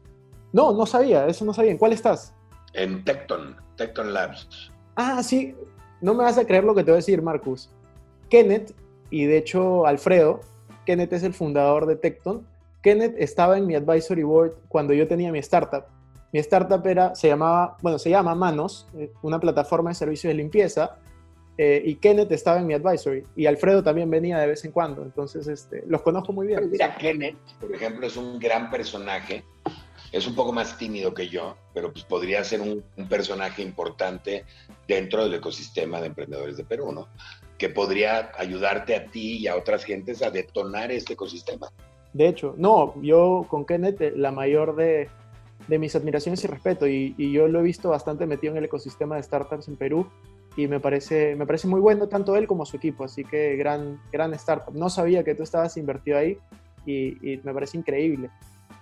No, 0.52 0.74
no 0.74 0.86
sabía, 0.86 1.28
eso 1.28 1.46
no 1.46 1.54
sabía. 1.54 1.72
¿En 1.72 1.78
cuál 1.78 1.94
estás? 1.94 2.34
En 2.78 3.04
Tecton, 3.04 3.56
Tecton 3.76 4.14
Labs. 4.14 4.72
Ah, 4.96 5.22
sí, 5.24 5.56
no 6.00 6.14
me 6.14 6.24
vas 6.24 6.38
a 6.38 6.46
creer 6.46 6.64
lo 6.64 6.76
que 6.76 6.84
te 6.84 6.92
voy 6.92 6.98
a 6.98 7.04
decir, 7.04 7.22
Marcus. 7.24 7.72
Kenneth, 8.30 8.74
y 9.10 9.26
de 9.26 9.38
hecho 9.38 9.88
Alfredo, 9.88 10.42
Kenneth 10.86 11.12
es 11.14 11.24
el 11.24 11.34
fundador 11.34 11.88
de 11.88 11.96
Tecton. 11.96 12.46
Kenneth 12.84 13.16
estaba 13.18 13.58
en 13.58 13.66
mi 13.66 13.74
advisory 13.74 14.22
board 14.22 14.54
cuando 14.68 14.94
yo 14.94 15.08
tenía 15.08 15.32
mi 15.32 15.40
startup. 15.40 15.86
Mi 16.32 16.40
startup 16.40 16.86
era, 16.86 17.16
se 17.16 17.28
llamaba, 17.28 17.78
bueno, 17.82 17.98
se 17.98 18.12
llama 18.12 18.36
Manos, 18.36 18.88
eh, 18.96 19.12
una 19.24 19.40
plataforma 19.40 19.90
de 19.90 19.96
servicios 19.96 20.30
de 20.30 20.36
limpieza, 20.36 20.98
eh, 21.58 21.82
y 21.84 21.96
Kenneth 21.96 22.32
estaba 22.32 22.60
en 22.60 22.68
mi 22.68 22.76
advisory, 22.76 23.24
y 23.36 23.48
Alfredo 23.48 23.82
también 23.82 24.12
venía 24.12 24.38
de 24.38 24.46
vez 24.46 24.64
en 24.66 24.72
cuando, 24.72 25.02
entonces 25.02 25.48
este, 25.48 25.84
los 25.88 26.04
conozco 26.04 26.32
muy 26.32 26.46
bien. 26.46 26.70
Mira, 26.70 26.96
Kenneth, 26.98 27.38
por 27.60 27.74
ejemplo, 27.74 28.06
es 28.06 28.16
un 28.16 28.38
gran 28.38 28.70
personaje 28.70 29.44
es 30.12 30.28
un 30.28 30.36
poco 30.36 30.54
más 30.54 30.78
tímido 30.78 31.14
que 31.14 31.28
yo, 31.28 31.56
pero 31.74 31.92
pues 31.92 32.06
podría 32.06 32.44
ser 32.44 32.62
un, 32.62 32.84
personaje 33.10 33.62
importante 33.62 34.46
dentro 34.88 35.24
del 35.24 35.36
ecosistema 35.36 36.00
de 36.00 36.08
emprendedores 36.08 36.58
de 36.58 36.64
Perú, 36.64 36.92
¿no? 36.92 37.08
Que 37.58 37.70
podría 37.70 38.32
ayudarte 38.38 38.96
a 38.96 39.06
ti 39.06 39.38
y 39.38 39.48
a 39.48 39.56
otras 39.56 39.84
gentes 39.84 40.22
a 40.22 40.32
detonar 40.32 40.92
este 40.92 41.14
ecosistema. 41.14 41.68
De 42.14 42.28
hecho, 42.28 42.54
no, 42.58 42.94
yo 43.02 43.46
con 43.50 43.66
Kenneth 43.66 44.02
eh, 44.02 44.14
la 44.16 44.32
mayor 44.32 44.76
de, 44.76 45.10
mis 45.68 45.96
admiraciones 45.96 46.44
y 46.44 46.48
respeto, 46.48 46.88
y, 46.88 47.14
yo 47.32 47.48
lo 47.48 47.60
he 47.60 47.64
visto 47.64 47.90
bastante 47.90 48.26
metido 48.26 48.54
en 48.54 48.60
el 48.60 48.66
ecosistema 48.66 49.18
de 49.18 49.24
startups 49.24 49.68
en 49.68 49.76
Perú, 49.76 50.08
y 50.56 50.68
me 50.68 50.80
parece, 50.80 51.36
me 51.36 51.46
parece 51.46 51.68
muy 51.68 51.80
bueno 51.80 52.08
tanto 52.08 52.36
él 52.36 52.48
como 52.48 52.66
su 52.66 52.78
equipo, 52.78 53.04
así 53.04 53.24
que 53.24 53.56
gran, 53.58 54.02
gran 54.12 54.34
startup. 54.34 54.74
No 54.74 54.90
sabía 54.90 55.24
que 55.24 55.36
tú 55.36 55.44
estabas 55.44 55.78
invertido 55.78 56.18
ahí 56.18 56.38
y, 56.86 57.34
y 57.34 57.40
me 57.44 57.54
parece 57.54 57.78
increíble. 57.78 58.32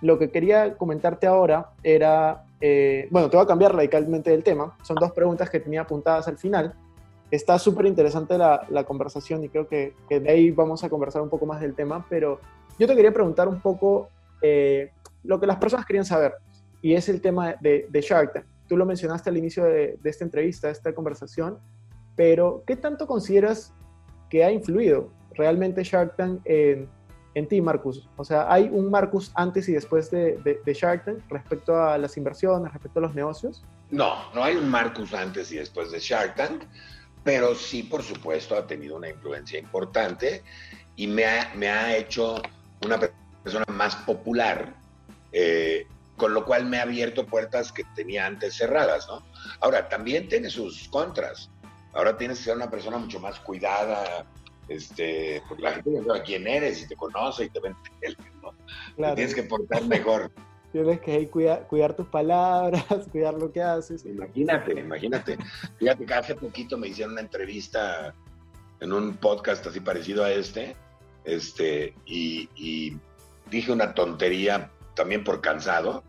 Lo 0.02 0.18
que 0.18 0.30
quería 0.30 0.76
comentarte 0.76 1.26
ahora 1.26 1.70
era, 1.82 2.44
eh, 2.60 3.08
bueno, 3.10 3.30
te 3.30 3.36
voy 3.36 3.44
a 3.44 3.46
cambiar 3.46 3.74
radicalmente 3.74 4.30
del 4.30 4.42
tema, 4.42 4.76
son 4.82 4.96
dos 4.96 5.12
preguntas 5.12 5.48
que 5.50 5.60
tenía 5.60 5.82
apuntadas 5.82 6.28
al 6.28 6.38
final. 6.38 6.74
está 7.30 7.58
súper 7.58 7.86
interesante 7.86 8.38
la, 8.38 8.84
conversación 8.86 9.42
y 9.42 9.48
creo 9.48 9.66
que, 9.66 9.94
que, 10.08 10.20
de 10.20 10.30
ahí 10.30 10.50
vamos 10.50 10.84
a 10.84 10.88
conversar 10.88 11.22
un 11.22 11.28
poco 11.28 11.46
más 11.46 11.60
del 11.60 11.74
tema, 11.74 12.06
pero 12.08 12.40
yo 12.78 12.86
te 12.86 12.94
quería 12.94 13.12
preguntar 13.12 13.48
un 13.48 13.60
poco 13.60 14.08
eh, 14.42 14.92
lo 15.24 15.40
que 15.40 15.46
las 15.46 15.56
personas 15.56 15.86
querían 15.86 16.04
saber 16.04 16.34
y 16.82 16.94
es 16.94 17.08
el 17.08 17.20
tema 17.20 17.54
de, 17.60 17.86
de 17.88 18.00
Shark 18.00 18.32
Tank. 18.32 18.44
Tú 18.68 18.76
lo 18.76 18.84
mencionaste 18.84 19.30
al 19.30 19.36
inicio 19.36 19.64
de, 19.64 19.98
de 20.00 20.10
esta 20.10 20.24
entrevista, 20.24 20.68
de 20.68 20.74
esta 20.74 20.94
conversación, 20.94 21.58
pero 22.14 22.62
¿qué 22.66 22.76
tanto 22.76 23.06
consideras 23.06 23.72
que 24.28 24.44
ha 24.44 24.50
influido 24.50 25.10
realmente 25.34 25.82
Shark 25.84 26.16
Tank 26.16 26.40
en, 26.44 26.88
en 27.36 27.46
ti, 27.46 27.60
Marcus? 27.60 28.08
O 28.16 28.24
sea, 28.24 28.50
¿hay 28.50 28.64
un 28.72 28.90
Marcus 28.90 29.30
antes 29.34 29.68
y 29.68 29.74
después 29.74 30.10
de, 30.10 30.38
de, 30.38 30.58
de, 30.64 30.72
Shark 30.72 31.04
Tank 31.04 31.18
respecto 31.28 31.76
a 31.76 31.98
las 31.98 32.16
inversiones, 32.16 32.72
respecto 32.72 32.98
a 32.98 33.02
los 33.02 33.14
negocios? 33.14 33.62
No, 33.90 34.32
no 34.32 34.42
hay 34.42 34.56
un 34.56 34.70
Marcus 34.70 35.12
antes 35.12 35.52
y 35.52 35.56
después 35.56 35.92
de 35.92 35.98
Shark 35.98 36.34
Tank, 36.34 36.62
pero 37.22 37.54
sí, 37.54 37.82
por 37.82 38.02
supuesto, 38.02 38.56
ha 38.56 38.66
tenido 38.66 38.96
una 38.96 39.10
influencia 39.10 39.58
importante 39.58 40.42
y 40.96 41.06
me 41.06 41.26
ha, 41.26 41.52
me 41.54 41.68
ha 41.68 41.94
hecho 41.94 42.40
una 42.82 42.98
persona 42.98 43.66
más 43.68 43.96
popular, 43.96 44.74
eh, 45.30 45.86
con 46.16 46.32
lo 46.32 46.42
cual 46.46 46.64
me 46.64 46.78
ha 46.78 46.84
abierto 46.84 47.26
puertas 47.26 47.70
que 47.70 47.84
tenía 47.94 48.24
antes 48.24 48.56
cerradas, 48.56 49.06
¿no? 49.08 49.22
Ahora, 49.60 49.90
también 49.90 50.26
tiene 50.30 50.48
sus 50.48 50.88
contras. 50.88 51.50
Ahora 51.92 52.16
tienes 52.16 52.38
que 52.38 52.44
ser 52.44 52.56
una 52.56 52.70
persona 52.70 52.96
mucho 52.96 53.20
más 53.20 53.38
cuidada, 53.40 54.24
este, 54.68 55.42
porque 55.48 55.62
la 55.62 55.72
gente 55.72 56.02
sabe 56.04 56.22
quién 56.22 56.46
eres 56.46 56.82
y 56.82 56.88
te 56.88 56.96
conoce 56.96 57.44
y 57.44 57.50
te 57.50 57.60
ven 57.60 57.76
¿no? 58.42 58.52
Claro. 58.96 59.14
Te 59.14 59.26
tienes 59.26 59.34
que 59.34 59.42
portar 59.44 59.84
mejor. 59.86 60.30
Tienes 60.72 61.00
que 61.00 61.28
cuidar, 61.28 61.66
cuidar 61.68 61.94
tus 61.94 62.06
palabras, 62.08 62.84
cuidar 63.12 63.34
lo 63.34 63.50
que 63.50 63.62
haces. 63.62 64.04
Imagínate, 64.04 64.78
imagínate. 64.78 65.38
Fíjate 65.78 66.04
que 66.04 66.14
hace 66.14 66.34
poquito 66.34 66.76
me 66.76 66.88
hicieron 66.88 67.12
una 67.12 67.22
entrevista 67.22 68.14
en 68.80 68.92
un 68.92 69.16
podcast 69.16 69.66
así 69.66 69.80
parecido 69.80 70.22
a 70.24 70.32
este, 70.32 70.76
este, 71.24 71.94
y, 72.04 72.50
y 72.56 72.98
dije 73.50 73.72
una 73.72 73.94
tontería 73.94 74.70
también 74.94 75.24
por 75.24 75.40
cansado, 75.40 76.04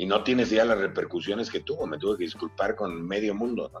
y 0.00 0.06
no 0.06 0.24
tienes 0.24 0.48
ya 0.48 0.64
las 0.64 0.78
repercusiones 0.78 1.50
que 1.50 1.60
tuvo. 1.60 1.86
Me 1.86 1.98
tuve 1.98 2.16
que 2.16 2.24
disculpar 2.24 2.74
con 2.74 3.06
medio 3.06 3.34
mundo. 3.34 3.70
¿no? 3.70 3.80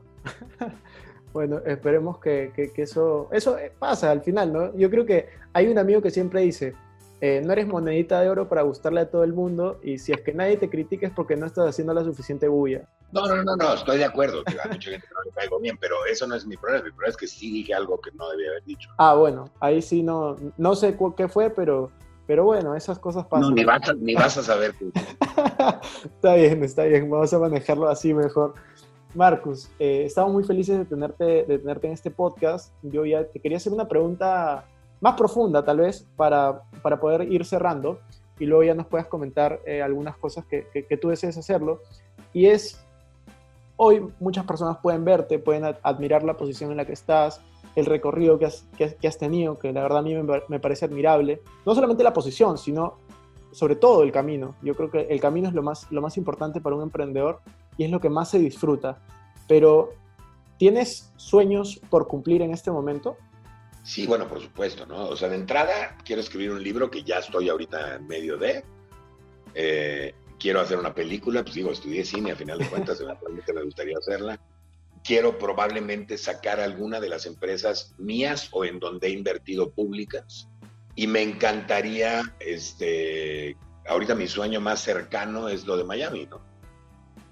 Bueno, 1.32 1.60
esperemos 1.64 2.18
que, 2.18 2.52
que, 2.54 2.72
que, 2.72 2.82
eso, 2.82 3.28
eso 3.32 3.56
pasa 3.78 4.10
al 4.10 4.22
final, 4.22 4.52
¿no? 4.52 4.76
Yo 4.76 4.90
creo 4.90 5.06
que 5.06 5.28
hay 5.52 5.68
un 5.68 5.78
amigo 5.78 6.02
que 6.02 6.10
siempre 6.10 6.40
dice, 6.40 6.74
eh, 7.22 7.42
no 7.44 7.52
eres 7.52 7.66
monedita 7.66 8.18
de 8.20 8.30
oro 8.30 8.48
para 8.48 8.62
gustarle 8.62 9.00
a 9.00 9.10
todo 9.10 9.24
el 9.24 9.34
mundo 9.34 9.78
y 9.82 9.98
si 9.98 10.12
es 10.12 10.22
que 10.22 10.32
nadie 10.32 10.56
te 10.56 10.70
critica 10.70 11.06
es 11.06 11.12
porque 11.12 11.36
no 11.36 11.44
estás 11.44 11.68
haciendo 11.68 11.92
la 11.92 12.02
suficiente 12.02 12.48
bulla. 12.48 12.88
No, 13.12 13.26
no, 13.26 13.42
no, 13.42 13.56
no, 13.56 13.74
estoy 13.74 13.98
de 13.98 14.06
acuerdo, 14.06 14.42
que 14.42 14.58
a 14.58 14.68
mucha 14.68 14.90
gente 14.90 15.06
no 15.12 15.22
le 15.24 15.30
caigo 15.32 15.60
bien, 15.60 15.76
pero 15.78 15.96
eso 16.10 16.26
no 16.26 16.34
es 16.34 16.46
mi 16.46 16.56
problema, 16.56 16.84
mi 16.84 16.90
problema 16.92 17.10
es 17.10 17.16
que 17.18 17.26
sí 17.26 17.52
dije 17.52 17.74
algo 17.74 18.00
que 18.00 18.10
no 18.12 18.30
debía 18.30 18.50
haber 18.50 18.64
dicho. 18.64 18.88
Ah, 18.96 19.14
bueno, 19.14 19.50
ahí 19.60 19.82
sí 19.82 20.02
no, 20.02 20.36
no 20.56 20.74
sé 20.74 20.96
qué 21.14 21.28
fue, 21.28 21.50
pero, 21.50 21.90
pero 22.26 22.44
bueno, 22.44 22.74
esas 22.74 22.98
cosas 22.98 23.26
pasan. 23.26 23.50
No, 23.50 23.54
ni 23.54 23.64
vas 23.64 23.86
a, 23.86 23.92
ni 23.92 24.14
vas 24.14 24.38
a 24.38 24.42
saber. 24.42 24.74
está 26.04 26.34
bien, 26.36 26.64
está 26.64 26.84
bien, 26.84 27.10
vamos 27.10 27.34
a 27.34 27.38
manejarlo 27.38 27.88
así 27.88 28.14
mejor. 28.14 28.54
Marcus, 29.14 29.68
eh, 29.78 30.04
estamos 30.06 30.32
muy 30.32 30.44
felices 30.44 30.78
de 30.78 30.84
tenerte, 30.84 31.44
de 31.44 31.58
tenerte 31.58 31.88
en 31.88 31.92
este 31.92 32.10
podcast. 32.10 32.72
Yo 32.82 33.04
ya 33.04 33.24
te 33.24 33.40
quería 33.40 33.56
hacer 33.56 33.72
una 33.72 33.88
pregunta 33.88 34.64
más 35.00 35.14
profunda, 35.14 35.64
tal 35.64 35.78
vez, 35.78 36.06
para, 36.16 36.62
para 36.82 37.00
poder 37.00 37.30
ir 37.32 37.44
cerrando 37.44 37.98
y 38.38 38.46
luego 38.46 38.62
ya 38.62 38.74
nos 38.74 38.86
puedas 38.86 39.06
comentar 39.06 39.60
eh, 39.66 39.82
algunas 39.82 40.16
cosas 40.16 40.44
que, 40.46 40.66
que, 40.88 40.96
tú 40.96 41.08
desees 41.08 41.36
hacerlo. 41.36 41.80
Y 42.32 42.46
es, 42.46 42.80
hoy 43.76 44.06
muchas 44.20 44.46
personas 44.46 44.78
pueden 44.78 45.04
verte, 45.04 45.38
pueden 45.38 45.64
admirar 45.82 46.22
la 46.22 46.36
posición 46.36 46.70
en 46.70 46.76
la 46.76 46.84
que 46.84 46.92
estás, 46.92 47.40
el 47.74 47.86
recorrido 47.86 48.38
que 48.38 48.46
has, 48.46 48.64
que 48.76 49.08
has 49.08 49.18
tenido, 49.18 49.58
que 49.58 49.72
la 49.72 49.82
verdad 49.82 49.98
a 49.98 50.02
mí 50.02 50.14
me, 50.14 50.42
me, 50.48 50.60
parece 50.60 50.84
admirable. 50.84 51.42
No 51.66 51.74
solamente 51.74 52.04
la 52.04 52.12
posición, 52.12 52.58
sino 52.58 52.94
sobre 53.50 53.74
todo 53.74 54.04
el 54.04 54.12
camino. 54.12 54.54
Yo 54.62 54.74
creo 54.76 54.90
que 54.90 55.00
el 55.02 55.20
camino 55.20 55.48
es 55.48 55.54
lo 55.54 55.62
más, 55.62 55.90
lo 55.90 56.00
más 56.00 56.16
importante 56.16 56.60
para 56.60 56.76
un 56.76 56.82
emprendedor 56.82 57.40
y 57.80 57.84
es 57.84 57.90
lo 57.90 57.98
que 57.98 58.10
más 58.10 58.30
se 58.30 58.38
disfruta. 58.38 58.98
Pero, 59.48 59.94
¿tienes 60.58 61.14
sueños 61.16 61.80
por 61.88 62.06
cumplir 62.08 62.42
en 62.42 62.52
este 62.52 62.70
momento? 62.70 63.16
Sí, 63.82 64.06
bueno, 64.06 64.28
por 64.28 64.38
supuesto, 64.38 64.84
¿no? 64.84 65.08
O 65.08 65.16
sea, 65.16 65.30
de 65.30 65.36
entrada 65.36 65.96
quiero 66.04 66.20
escribir 66.20 66.50
un 66.50 66.62
libro 66.62 66.90
que 66.90 67.02
ya 67.02 67.20
estoy 67.20 67.48
ahorita 67.48 67.94
en 67.96 68.06
medio 68.06 68.36
de. 68.36 68.62
Eh, 69.54 70.14
quiero 70.38 70.60
hacer 70.60 70.78
una 70.78 70.94
película, 70.94 71.42
pues 71.42 71.54
digo, 71.54 71.72
estudié 71.72 72.04
cine, 72.04 72.32
a 72.32 72.36
final 72.36 72.58
de 72.58 72.68
cuentas, 72.68 73.00
eventualmente 73.00 73.50
me 73.54 73.62
gustaría 73.62 73.96
hacerla. 73.96 74.38
Quiero 75.02 75.38
probablemente 75.38 76.18
sacar 76.18 76.60
alguna 76.60 77.00
de 77.00 77.08
las 77.08 77.24
empresas 77.24 77.94
mías 77.96 78.50
o 78.52 78.66
en 78.66 78.78
donde 78.78 79.06
he 79.06 79.10
invertido 79.12 79.70
públicas. 79.70 80.50
Y 80.96 81.06
me 81.06 81.22
encantaría, 81.22 82.20
este, 82.40 83.56
ahorita 83.88 84.14
mi 84.14 84.28
sueño 84.28 84.60
más 84.60 84.80
cercano 84.82 85.48
es 85.48 85.64
lo 85.64 85.78
de 85.78 85.84
Miami, 85.84 86.26
¿no? 86.26 86.49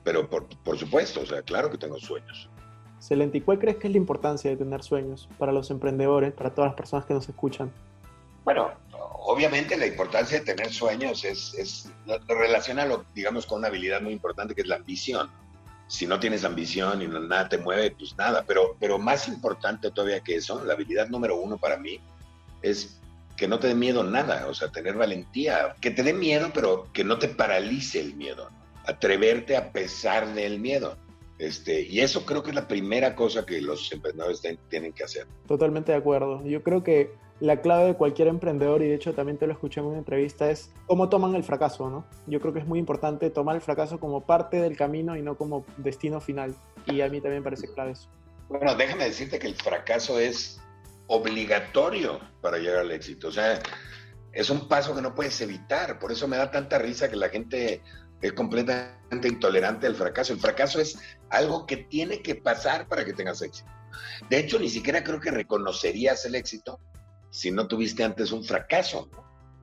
Pero 0.09 0.27
por, 0.27 0.47
por, 0.64 0.79
supuesto, 0.79 1.21
o 1.21 1.27
sea, 1.27 1.42
claro 1.42 1.71
que 1.71 1.77
tengo 1.77 1.99
sueños. 1.99 2.49
Excelente. 2.97 3.37
¿Y 3.37 3.40
cuál 3.42 3.59
crees 3.59 3.77
que 3.77 3.88
es 3.88 3.92
la 3.92 3.99
importancia 3.99 4.51
de 4.51 4.57
tener 4.57 4.83
sueños 4.83 5.29
para 5.37 5.53
los 5.53 5.71
emprendedores, 5.71 6.33
para 6.33 6.49
todas 6.49 6.71
las 6.71 6.77
personas 6.77 7.05
que 7.05 7.12
nos 7.12 7.29
escuchan? 7.29 7.71
Bueno, 8.42 8.71
obviamente 9.27 9.77
la 9.77 9.85
importancia 9.85 10.38
de 10.38 10.47
tener 10.47 10.73
sueños 10.73 11.27
es, 11.27 11.53
es 11.59 11.92
relaciona, 12.27 12.88
digamos, 13.14 13.44
con 13.44 13.59
una 13.59 13.68
habilidad 13.68 14.01
muy 14.01 14.14
importante 14.14 14.55
que 14.55 14.62
es 14.62 14.66
la 14.66 14.77
ambición. 14.77 15.29
Si 15.88 16.07
no 16.07 16.18
tienes 16.18 16.42
ambición 16.42 17.03
y 17.03 17.07
no, 17.07 17.21
nada 17.21 17.51
te 17.51 17.59
mueve, 17.59 17.90
pues 17.90 18.16
nada. 18.16 18.44
Pero, 18.47 18.77
pero 18.81 18.99
más 18.99 19.29
importante 19.29 19.90
todavía 19.90 20.21
que 20.21 20.37
eso, 20.37 20.64
la 20.64 20.73
habilidad 20.73 21.09
número 21.09 21.37
uno 21.37 21.59
para 21.59 21.77
mí 21.77 22.01
es 22.62 22.99
que 23.37 23.47
no 23.47 23.59
te 23.59 23.68
dé 23.68 23.75
miedo 23.75 24.03
nada, 24.05 24.47
o 24.47 24.55
sea, 24.55 24.68
tener 24.68 24.94
valentía, 24.94 25.77
que 25.83 25.90
te 25.90 26.03
dé 26.03 26.14
miedo, 26.14 26.51
pero 26.55 26.90
que 26.94 27.05
no 27.05 27.18
te 27.18 27.29
paralice 27.29 28.01
el 28.01 28.14
miedo 28.14 28.49
atreverte 28.88 29.57
a 29.57 29.70
pesar 29.70 30.35
del 30.35 30.59
miedo. 30.61 30.96
Este, 31.38 31.83
y 31.83 32.01
eso 32.01 32.24
creo 32.24 32.42
que 32.42 32.51
es 32.51 32.57
la 32.57 32.66
primera 32.66 33.14
cosa 33.14 33.46
que 33.46 33.61
los 33.61 33.92
emprendedores 33.92 34.42
tienen 34.68 34.92
que 34.92 35.05
hacer. 35.05 35.27
Totalmente 35.46 35.92
de 35.92 35.98
acuerdo. 35.98 36.44
Yo 36.44 36.62
creo 36.62 36.83
que 36.83 37.12
la 37.38 37.61
clave 37.61 37.85
de 37.85 37.94
cualquier 37.94 38.27
emprendedor, 38.29 38.83
y 38.83 38.88
de 38.88 38.94
hecho 38.94 39.14
también 39.14 39.38
te 39.38 39.46
lo 39.46 39.53
escuché 39.53 39.81
en 39.81 39.87
una 39.87 39.98
entrevista, 39.98 40.51
es 40.51 40.72
cómo 40.87 41.09
toman 41.09 41.37
el 41.37 41.44
fracaso, 41.44 41.88
¿no? 41.88 42.07
Yo 42.27 42.40
creo 42.40 42.53
que 42.53 42.61
es 42.61 42.66
muy 42.66 42.81
importante 42.81 43.31
tomar 43.31 43.55
el 43.55 43.62
fracaso 43.62 44.01
como 44.01 44.24
parte 44.24 44.61
del 44.61 44.77
camino 44.77 45.16
y 45.16 45.22
no 45.22 45.37
como 45.37 45.64
destino 45.77 46.20
final. 46.20 46.57
Y 46.87 47.03
a 47.03 47.09
mí 47.09 47.20
también 47.20 47.44
parece 47.44 47.72
clave 47.72 47.92
eso. 47.92 48.09
Bueno, 48.48 48.74
déjame 48.74 49.05
decirte 49.05 49.38
que 49.38 49.46
el 49.46 49.55
fracaso 49.55 50.18
es 50.18 50.61
obligatorio 51.07 52.18
para 52.40 52.59
llegar 52.59 52.79
al 52.79 52.90
éxito. 52.90 53.29
O 53.29 53.33
sea, 53.33 53.61
es 54.33 54.51
un 54.51 54.66
paso 54.66 54.94
que 54.94 55.03
no 55.03 55.14
puedes 55.14 55.40
evitar. 55.40 55.98
Por 55.98 56.11
eso 56.11 56.27
me 56.27 56.38
da 56.38 56.51
tanta 56.51 56.79
risa 56.79 57.09
que 57.09 57.16
la 57.16 57.29
gente 57.29 57.83
es 58.21 58.33
completamente 58.33 59.29
intolerante 59.29 59.87
al 59.87 59.95
fracaso. 59.95 60.33
El 60.33 60.41
fracaso 60.41 60.81
es 60.81 60.99
algo 61.31 61.67
que 61.67 61.77
tiene 61.77 62.21
que 62.23 62.35
pasar 62.35 62.89
para 62.89 63.05
que 63.05 63.13
tengas 63.13 63.43
éxito. 63.43 63.71
De 64.29 64.39
hecho, 64.39 64.59
ni 64.59 64.69
siquiera 64.69 65.05
creo 65.05 65.21
que 65.21 65.31
reconocerías 65.31 66.25
el 66.25 66.35
éxito 66.35 66.81
si 67.31 67.51
no 67.51 67.69
tuviste 67.69 68.05
antes 68.05 68.33
un 68.33 68.45
fracaso. 68.45 69.09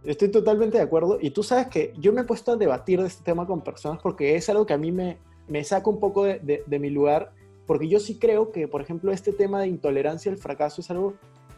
Estoy 0.03 0.29
totalmente 0.29 0.77
de 0.77 0.83
acuerdo. 0.83 1.17
Y 1.21 1.31
tú 1.31 1.43
sabes 1.43 1.67
que 1.67 1.93
yo 1.97 2.13
me 2.13 2.21
he 2.21 2.25
puesto 2.25 2.51
a 2.51 2.55
debatir 2.55 3.01
de 3.01 3.07
este 3.07 3.23
tema 3.23 3.47
con 3.47 3.61
personas 3.61 4.01
porque 4.01 4.35
es 4.35 4.47
algo 4.49 4.65
que 4.65 4.73
a 4.73 4.77
mí 4.77 4.91
me, 4.91 5.17
me 5.47 5.63
saca 5.63 5.89
un 5.89 5.99
poco 5.99 6.25
de, 6.25 6.39
de, 6.39 6.63
de 6.65 6.79
mi 6.79 6.89
lugar. 6.89 7.33
Porque 7.65 7.87
yo 7.87 7.99
sí 7.99 8.19
creo 8.19 8.51
que, 8.51 8.67
por 8.67 8.81
ejemplo, 8.81 9.11
este 9.11 9.33
tema 9.33 9.59
de 9.61 9.67
intolerancia 9.67 10.31
al 10.31 10.37
fracaso 10.37 10.81
es 10.81 10.91
algo 10.91 11.15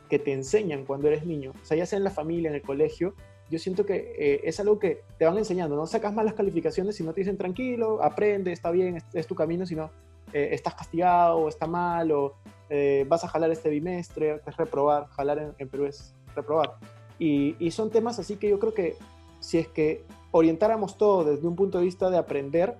que 0.10 0.20
te 0.20 0.32
enseñan 0.32 0.86
cuando 0.86 1.10
eres 1.10 1.26
niño. 1.26 1.52
O 1.62 1.66
sea, 1.66 1.76
ya 1.76 1.86
sea 1.86 1.98
en 1.98 2.06
la 2.06 2.12
familia, 2.12 2.50
en 2.50 2.56
el 2.56 2.62
colegio, 2.62 3.14
yo 3.50 3.60
siento 3.60 3.86
que 3.86 4.14
eh, 4.18 4.42
es 4.44 4.60
algo 4.60 4.80
que 4.80 5.04
te 5.18 5.26
van 5.26 5.38
enseñando. 5.38 5.76
No 5.76 5.86
sacas 5.86 6.14
malas 6.14 6.34
calificaciones 6.34 6.96
si 6.96 7.04
no 7.04 7.14
te 7.14 7.22
dicen 7.22 7.38
tranquilo, 7.38 8.04
aprende, 8.04 8.52
está 8.52 8.72
bien, 8.72 8.98
es, 8.98 9.06
es 9.14 9.28
tu 9.28 9.36
camino, 9.36 9.66
sino 9.66 9.90
eh, 10.34 10.50
estás 10.52 10.76
castigado 10.76 11.38
o 11.38 11.50
está 11.50 11.68
mal 11.68 12.12
o 12.12 12.36
eh, 12.70 13.06
vas 13.08 13.24
a 13.24 13.28
jalar 13.30 13.50
este 13.52 13.70
bimestre, 13.70 14.42
es 14.46 14.58
reprobar. 14.58 15.08
Jalar 15.08 15.40
en, 15.40 15.54
en 15.58 15.70
Perú 15.70 15.86
es 15.86 16.14
reprobar. 16.36 16.76
Y, 17.20 17.56
y, 17.60 17.72
son 17.72 17.90
temas 17.90 18.20
así 18.20 18.36
que 18.36 18.50
yo 18.50 18.60
creo 18.60 18.74
que 18.74 18.96
si 19.40 19.58
es 19.58 19.68
que 19.68 20.04
orientáramos 20.32 20.98
todo 20.98 21.24
desde 21.24 21.48
un 21.48 21.56
punto 21.56 21.80
de 21.80 21.86
vista 21.86 22.10
de 22.10 22.18
aprender, 22.18 22.78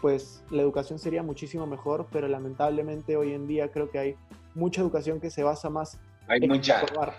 pues 0.00 0.44
la 0.50 0.62
educación 0.62 0.98
sería 0.98 1.22
muchísimo 1.22 1.66
mejor, 1.66 2.06
pero 2.12 2.28
lamentablemente 2.28 3.16
hoy 3.16 3.32
en 3.32 3.48
día 3.48 3.72
creo 3.72 3.90
que 3.90 3.98
hay 3.98 4.16
mucha 4.54 4.80
educación 4.80 5.18
que 5.18 5.30
se 5.30 5.42
basa 5.42 5.70
más 5.70 5.98
hay 6.28 6.40
en 6.42 6.50
mucha, 6.50 6.82
reprobar 6.82 7.14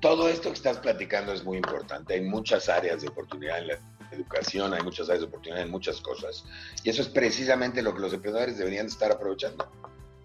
todo 0.00 0.28
esto 0.28 0.48
que 0.48 0.54
estás 0.54 0.78
platicando 0.78 1.32
es 1.32 1.44
muy 1.44 1.58
importante. 1.58 2.14
Hay 2.14 2.22
muchas 2.22 2.68
áreas 2.68 3.02
de 3.02 3.08
oportunidad 3.08 3.58
en 3.58 3.68
la 3.68 3.78
educación, 4.10 4.72
hay 4.72 4.82
muchas 4.82 5.08
áreas 5.08 5.20
de 5.20 5.26
oportunidad 5.28 5.62
en 5.62 5.70
muchas 5.70 6.00
cosas. 6.00 6.44
Y 6.82 6.90
eso 6.90 7.02
es 7.02 7.08
precisamente 7.08 7.82
lo 7.82 7.94
que 7.94 8.00
los 8.00 8.12
emprendedores 8.12 8.58
deberían 8.58 8.86
estar 8.86 9.12
aprovechando. 9.12 9.66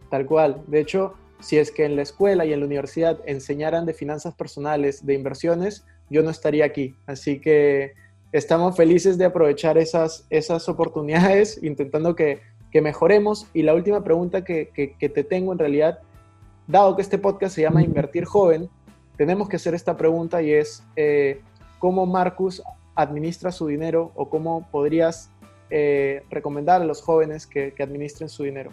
Tal 0.10 0.26
cual. 0.26 0.64
De 0.68 0.80
hecho, 0.80 1.16
si 1.42 1.58
es 1.58 1.72
que 1.72 1.86
en 1.86 1.98
la 1.98 2.04
escuela 2.04 2.46
y 2.46 2.54
en 2.54 2.62
la 2.62 2.66
universidad 2.66 3.20
enseñaran 3.26 3.86
de 3.86 3.94
finanzas 3.94 4.34
personales, 4.34 5.06
de 5.06 5.14
inversiones, 5.14 5.86
yo 6.10 6.24
no 6.24 6.30
estaría 6.30 6.66
aquí. 6.66 6.96
Así 7.06 7.42
que 7.42 7.94
estamos 8.32 8.78
felices 8.78 9.18
de 9.18 9.26
aprovechar 9.26 9.78
esas, 9.78 10.26
esas 10.30 10.70
oportunidades, 10.70 11.60
intentando 11.64 12.16
que, 12.16 12.42
que 12.72 12.82
mejoremos. 12.82 13.48
Y 13.54 13.64
la 13.64 13.74
última 13.74 14.04
pregunta 14.06 14.46
que, 14.46 14.70
que, 14.70 14.96
que 14.98 15.10
te 15.10 15.26
tengo 15.26 15.52
en 15.52 15.60
realidad 15.60 16.00
dado 16.66 16.96
que 16.96 17.02
este 17.02 17.18
podcast 17.18 17.56
se 17.56 17.62
llama 17.62 17.84
Invertir 17.84 18.26
Joven, 18.26 18.70
tenemos 19.18 19.50
que 19.50 19.56
hacer 19.56 19.74
esta 19.74 19.98
pregunta 19.98 20.42
y 20.42 20.52
es, 20.52 20.84
eh, 20.96 21.42
¿cómo 21.80 22.06
Marcus 22.06 22.62
administra 22.96 23.52
su 23.52 23.68
dinero 23.68 24.12
o 24.16 24.30
cómo 24.30 24.68
podrías 24.72 25.30
eh, 25.70 26.24
recomendar 26.30 26.82
a 26.82 26.86
los 26.86 27.02
jóvenes 27.02 27.48
que, 27.48 27.74
que, 27.74 27.84
administren 27.84 28.30
su 28.30 28.44
dinero? 28.44 28.72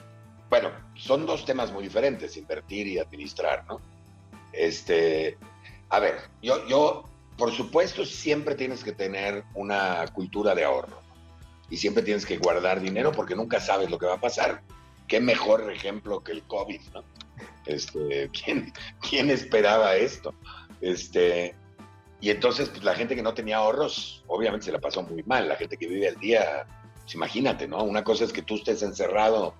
Bueno, 0.50 0.70
son 0.94 1.26
dos 1.26 1.44
temas 1.44 1.72
muy 1.72 1.84
diferentes, 1.84 2.36
invertir 2.36 2.86
y 2.86 2.98
administrar, 2.98 3.64
¿no? 3.66 3.80
Este, 4.52 5.38
a 5.88 5.98
ver, 5.98 6.16
yo, 6.42 6.66
yo, 6.68 7.04
por 7.36 7.52
supuesto, 7.52 8.04
siempre 8.04 8.54
tienes 8.54 8.84
que 8.84 8.92
tener 8.92 9.44
una 9.54 10.04
cultura 10.12 10.54
de 10.54 10.64
ahorro 10.64 11.00
y 11.70 11.78
siempre 11.78 12.02
tienes 12.02 12.26
que 12.26 12.36
guardar 12.36 12.80
dinero 12.80 13.12
porque 13.12 13.34
nunca 13.34 13.60
sabes 13.60 13.90
lo 13.90 13.98
que 13.98 14.06
va 14.06 14.14
a 14.14 14.20
pasar. 14.20 14.62
Qué 15.08 15.20
mejor 15.20 15.72
ejemplo 15.72 16.20
que 16.20 16.32
el 16.32 16.42
COVID, 16.42 16.80
¿no? 16.92 17.02
Este, 17.66 18.28
¿quién, 18.30 18.72
¿Quién 19.00 19.30
esperaba 19.30 19.96
esto? 19.96 20.34
Este, 20.80 21.54
y 22.20 22.30
entonces, 22.30 22.68
pues 22.68 22.84
la 22.84 22.94
gente 22.94 23.16
que 23.16 23.22
no 23.22 23.34
tenía 23.34 23.58
ahorros, 23.58 24.22
obviamente 24.28 24.66
se 24.66 24.72
la 24.72 24.78
pasó 24.78 25.02
muy 25.02 25.22
mal. 25.24 25.48
La 25.48 25.56
gente 25.56 25.76
que 25.76 25.88
vive 25.88 26.08
al 26.08 26.16
día, 26.16 26.66
pues 27.02 27.14
imagínate, 27.14 27.66
¿no? 27.66 27.82
Una 27.82 28.04
cosa 28.04 28.24
es 28.24 28.32
que 28.32 28.42
tú 28.42 28.56
estés 28.56 28.82
encerrado, 28.82 29.54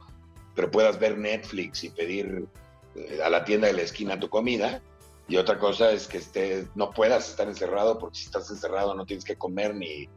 pero 0.54 0.70
puedas 0.70 0.98
ver 0.98 1.18
Netflix 1.18 1.82
y 1.84 1.90
pedir 1.90 2.46
eh, 2.94 3.20
a 3.24 3.30
la 3.30 3.44
tienda 3.44 3.66
de 3.66 3.72
la 3.72 3.82
esquina 3.82 4.20
tu 4.20 4.28
comida. 4.28 4.80
Y 5.28 5.36
otra 5.36 5.58
cosa 5.58 5.90
es 5.90 6.06
que 6.06 6.18
estés, 6.18 6.66
no 6.74 6.90
puedas 6.90 7.30
estar 7.30 7.48
encerrado, 7.48 7.98
porque 7.98 8.18
si 8.18 8.26
estás 8.26 8.50
encerrado 8.50 8.94
no 8.94 9.06
tienes 9.06 9.24
que 9.24 9.36
comer 9.36 9.74
ni, 9.74 10.08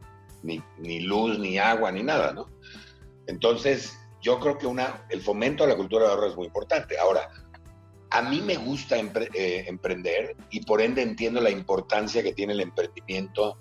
ni, 0.42 0.62
ni 0.78 1.00
luz, 1.00 1.38
ni 1.38 1.58
agua, 1.58 1.90
ni 1.90 2.02
nada, 2.02 2.32
¿no? 2.32 2.48
Entonces, 3.26 3.98
yo 4.20 4.38
creo 4.40 4.58
que 4.58 4.66
una, 4.66 5.04
el 5.08 5.20
fomento 5.20 5.64
a 5.64 5.66
la 5.66 5.76
cultura 5.76 6.06
de 6.06 6.12
ahorro 6.12 6.28
es 6.28 6.36
muy 6.36 6.46
importante. 6.46 6.98
Ahora, 6.98 7.28
a 8.16 8.22
mí 8.22 8.40
me 8.40 8.56
gusta 8.56 8.96
eh, 8.96 9.64
emprender 9.66 10.36
y 10.48 10.60
por 10.60 10.80
ende 10.80 11.02
entiendo 11.02 11.38
la 11.38 11.50
importancia 11.50 12.22
que 12.22 12.32
tiene 12.32 12.54
el 12.54 12.60
emprendimiento 12.60 13.58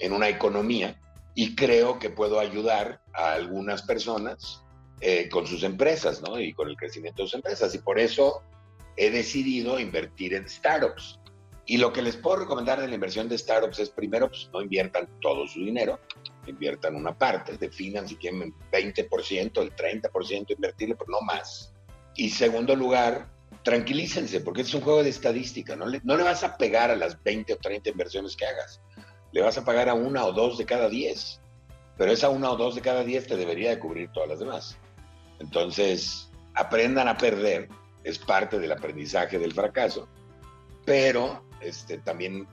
en 0.00 0.12
una 0.12 0.28
economía 0.28 1.00
y 1.36 1.54
creo 1.54 2.00
que 2.00 2.10
puedo 2.10 2.40
ayudar 2.40 3.00
a 3.12 3.34
algunas 3.34 3.82
personas 3.82 4.64
eh, 5.00 5.28
con 5.28 5.46
sus 5.46 5.62
empresas 5.62 6.20
¿no? 6.20 6.40
y 6.40 6.52
con 6.52 6.68
el 6.68 6.76
crecimiento 6.76 7.22
de 7.22 7.28
sus 7.28 7.36
empresas. 7.36 7.72
Y 7.76 7.78
por 7.78 8.00
eso 8.00 8.42
he 8.96 9.08
decidido 9.10 9.78
invertir 9.78 10.34
en 10.34 10.48
startups. 10.48 11.20
Y 11.64 11.76
lo 11.76 11.92
que 11.92 12.02
les 12.02 12.16
puedo 12.16 12.38
recomendar 12.38 12.80
de 12.80 12.88
la 12.88 12.94
inversión 12.96 13.28
de 13.28 13.38
startups 13.38 13.78
es 13.78 13.90
primero, 13.90 14.28
pues 14.28 14.50
no 14.52 14.62
inviertan 14.62 15.08
todo 15.20 15.46
su 15.46 15.60
dinero, 15.60 16.00
inviertan 16.48 16.96
una 16.96 17.16
parte, 17.16 17.56
definan 17.56 18.08
si 18.08 18.16
quieren 18.16 18.42
el 18.42 18.52
20%, 18.96 19.62
el 19.62 19.76
30% 19.76 20.50
invertirle, 20.50 20.96
pero 20.96 21.10
no 21.12 21.20
más. 21.20 21.72
Y 22.16 22.30
segundo 22.30 22.74
lugar, 22.74 23.30
tranquilícense, 23.62 24.40
porque 24.40 24.62
es 24.62 24.74
un 24.74 24.80
juego 24.80 25.02
de 25.02 25.10
estadística, 25.10 25.76
no 25.76 25.86
le, 25.86 26.00
no 26.04 26.16
le 26.16 26.22
vas 26.22 26.42
a 26.44 26.56
pegar 26.56 26.90
a 26.90 26.96
las 26.96 27.22
20 27.22 27.54
o 27.54 27.56
30 27.56 27.90
inversiones 27.90 28.36
que 28.36 28.46
hagas, 28.46 28.80
le 29.32 29.40
vas 29.40 29.56
a 29.58 29.64
pagar 29.64 29.88
a 29.88 29.94
una 29.94 30.24
o 30.24 30.32
dos 30.32 30.58
de 30.58 30.66
cada 30.66 30.88
10, 30.88 31.40
pero 31.96 32.12
esa 32.12 32.28
una 32.28 32.50
o 32.50 32.56
dos 32.56 32.74
de 32.74 32.80
cada 32.80 33.04
10 33.04 33.28
te 33.28 33.36
debería 33.36 33.70
de 33.70 33.78
cubrir 33.78 34.10
todas 34.12 34.28
las 34.28 34.38
demás. 34.38 34.78
Entonces, 35.38 36.30
aprendan 36.54 37.08
a 37.08 37.16
perder, 37.16 37.68
es 38.04 38.18
parte 38.18 38.58
del 38.58 38.72
aprendizaje 38.72 39.38
del 39.38 39.52
fracaso, 39.52 40.08
pero 40.84 41.44
este, 41.60 41.98
también 41.98 42.46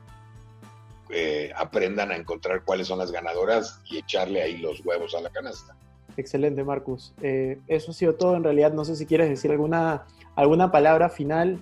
eh, 1.10 1.52
aprendan 1.56 2.12
a 2.12 2.16
encontrar 2.16 2.64
cuáles 2.64 2.88
son 2.88 3.00
las 3.00 3.12
ganadoras 3.12 3.82
y 3.86 3.98
echarle 3.98 4.42
ahí 4.42 4.58
los 4.58 4.86
huevos 4.86 5.16
a 5.16 5.22
la 5.22 5.32
canasta. 5.32 5.76
Excelente, 6.18 6.64
Marcus. 6.64 7.14
Eh, 7.22 7.60
eso 7.68 7.92
ha 7.92 7.94
sido 7.94 8.16
todo. 8.16 8.36
En 8.36 8.44
realidad, 8.44 8.74
no 8.74 8.86
sé 8.86 8.96
si 8.96 9.06
quieres 9.06 9.30
decir 9.30 9.52
alguna, 9.52 10.06
alguna 10.36 10.72
palabra 10.72 11.10
final. 11.10 11.62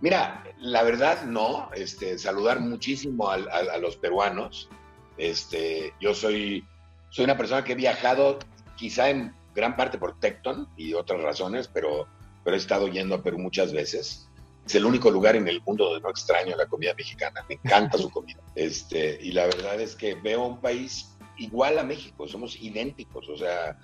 Mira, 0.00 0.44
la 0.58 0.82
verdad 0.82 1.24
no. 1.24 1.68
Este, 1.74 2.18
saludar 2.18 2.60
muchísimo 2.60 3.30
a, 3.30 3.34
a, 3.34 3.78
los 3.78 3.96
peruanos. 3.96 4.68
Este, 5.16 5.92
yo 6.00 6.14
soy, 6.14 6.64
soy 7.10 7.24
una 7.24 7.36
persona 7.36 7.64
que 7.64 7.72
he 7.72 7.76
viajado 7.76 8.38
quizá 8.76 9.10
en 9.10 9.34
gran 9.54 9.76
parte 9.76 9.98
por 9.98 10.18
Tecton 10.18 10.68
y 10.76 10.94
otras 10.94 11.20
razones, 11.20 11.68
pero, 11.68 12.06
pero 12.44 12.56
he 12.56 12.58
estado 12.58 12.88
yendo 12.88 13.16
a 13.16 13.22
Perú 13.22 13.38
muchas 13.38 13.72
veces. 13.72 14.28
Es 14.64 14.74
el 14.74 14.86
único 14.86 15.10
lugar 15.10 15.36
en 15.36 15.48
el 15.48 15.60
mundo 15.62 15.86
donde 15.86 16.00
no 16.00 16.10
extraño 16.10 16.56
la 16.56 16.66
comida 16.66 16.94
mexicana. 16.94 17.44
Me 17.48 17.56
encanta 17.56 17.98
su 17.98 18.10
comida. 18.10 18.40
Este, 18.56 19.18
y 19.22 19.32
la 19.32 19.46
verdad 19.46 19.80
es 19.80 19.94
que 19.94 20.14
veo 20.16 20.44
un 20.44 20.60
país 20.60 21.16
igual 21.40 21.78
a 21.78 21.82
México, 21.82 22.28
somos 22.28 22.60
idénticos, 22.60 23.28
o 23.28 23.36
sea, 23.36 23.78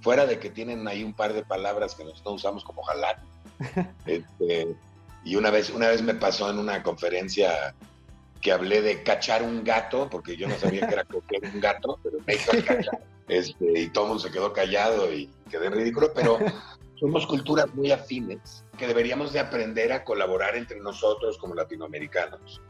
fuera 0.00 0.26
de 0.26 0.38
que 0.38 0.50
tienen 0.50 0.86
ahí 0.88 1.04
un 1.04 1.12
par 1.12 1.32
de 1.32 1.42
palabras 1.42 1.94
que 1.94 2.04
nosotros 2.04 2.36
usamos 2.36 2.64
como 2.64 2.82
jalán. 2.82 3.16
Este, 4.06 4.74
y 5.22 5.36
una 5.36 5.50
vez, 5.50 5.68
una 5.68 5.88
vez 5.88 6.02
me 6.02 6.14
pasó 6.14 6.48
en 6.50 6.58
una 6.58 6.82
conferencia 6.82 7.74
que 8.40 8.52
hablé 8.52 8.80
de 8.80 9.02
cachar 9.02 9.42
un 9.42 9.62
gato, 9.62 10.08
porque 10.08 10.34
yo 10.34 10.48
no 10.48 10.56
sabía 10.56 10.86
que 10.86 10.94
era 10.94 11.04
coger 11.04 11.42
un 11.52 11.60
gato, 11.60 11.98
pero 12.02 12.16
me 12.26 12.34
hizo 12.36 12.52
cachar. 12.64 13.04
Este, 13.28 13.80
y 13.80 13.88
todo 13.90 14.04
el 14.04 14.08
mundo 14.08 14.22
se 14.24 14.32
quedó 14.32 14.52
callado 14.52 15.12
y 15.12 15.30
quedé 15.50 15.66
en 15.66 15.74
ridículo, 15.74 16.10
pero 16.14 16.38
somos 16.98 17.26
culturas 17.26 17.72
muy 17.74 17.92
afines 17.92 18.64
que 18.78 18.86
deberíamos 18.86 19.32
de 19.32 19.40
aprender 19.40 19.92
a 19.92 20.04
colaborar 20.04 20.56
entre 20.56 20.80
nosotros 20.80 21.36
como 21.36 21.54
latinoamericanos 21.54 22.62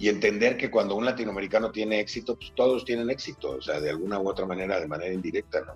y 0.00 0.08
entender 0.08 0.56
que 0.56 0.70
cuando 0.70 0.94
un 0.94 1.04
latinoamericano 1.04 1.70
tiene 1.70 2.00
éxito, 2.00 2.34
pues 2.34 2.52
todos 2.56 2.86
tienen 2.86 3.10
éxito, 3.10 3.50
o 3.50 3.60
sea, 3.60 3.80
de 3.80 3.90
alguna 3.90 4.18
u 4.18 4.30
otra 4.30 4.46
manera, 4.46 4.80
de 4.80 4.88
manera 4.88 5.12
indirecta, 5.12 5.60
¿no? 5.60 5.74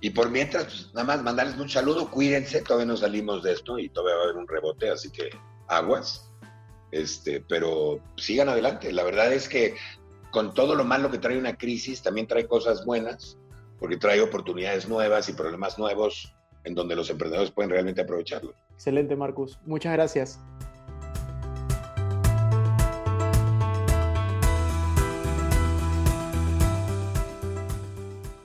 Y 0.00 0.10
por 0.10 0.30
mientras, 0.30 0.64
pues 0.64 0.90
nada 0.92 1.06
más 1.06 1.22
mandarles 1.22 1.56
un 1.56 1.70
saludo, 1.70 2.10
cuídense, 2.10 2.60
todavía 2.60 2.84
no 2.84 2.96
salimos 2.98 3.42
de 3.42 3.52
esto 3.54 3.78
y 3.78 3.88
todavía 3.88 4.16
va 4.16 4.20
a 4.20 4.24
haber 4.24 4.36
un 4.36 4.46
rebote, 4.46 4.90
así 4.90 5.10
que 5.10 5.30
aguas, 5.68 6.30
este, 6.92 7.42
pero 7.48 8.00
sigan 8.18 8.50
adelante. 8.50 8.92
La 8.92 9.02
verdad 9.02 9.32
es 9.32 9.48
que 9.48 9.76
con 10.30 10.52
todo 10.52 10.74
lo 10.74 10.84
malo 10.84 11.10
que 11.10 11.16
trae 11.16 11.38
una 11.38 11.56
crisis, 11.56 12.02
también 12.02 12.26
trae 12.26 12.46
cosas 12.46 12.84
buenas, 12.84 13.38
porque 13.78 13.96
trae 13.96 14.20
oportunidades 14.20 14.86
nuevas 14.90 15.30
y 15.30 15.32
problemas 15.32 15.78
nuevos 15.78 16.34
en 16.64 16.74
donde 16.74 16.96
los 16.96 17.08
emprendedores 17.08 17.50
pueden 17.50 17.70
realmente 17.70 18.02
aprovecharlo. 18.02 18.52
Excelente, 18.74 19.16
Marcus. 19.16 19.58
Muchas 19.64 19.94
gracias. 19.94 20.38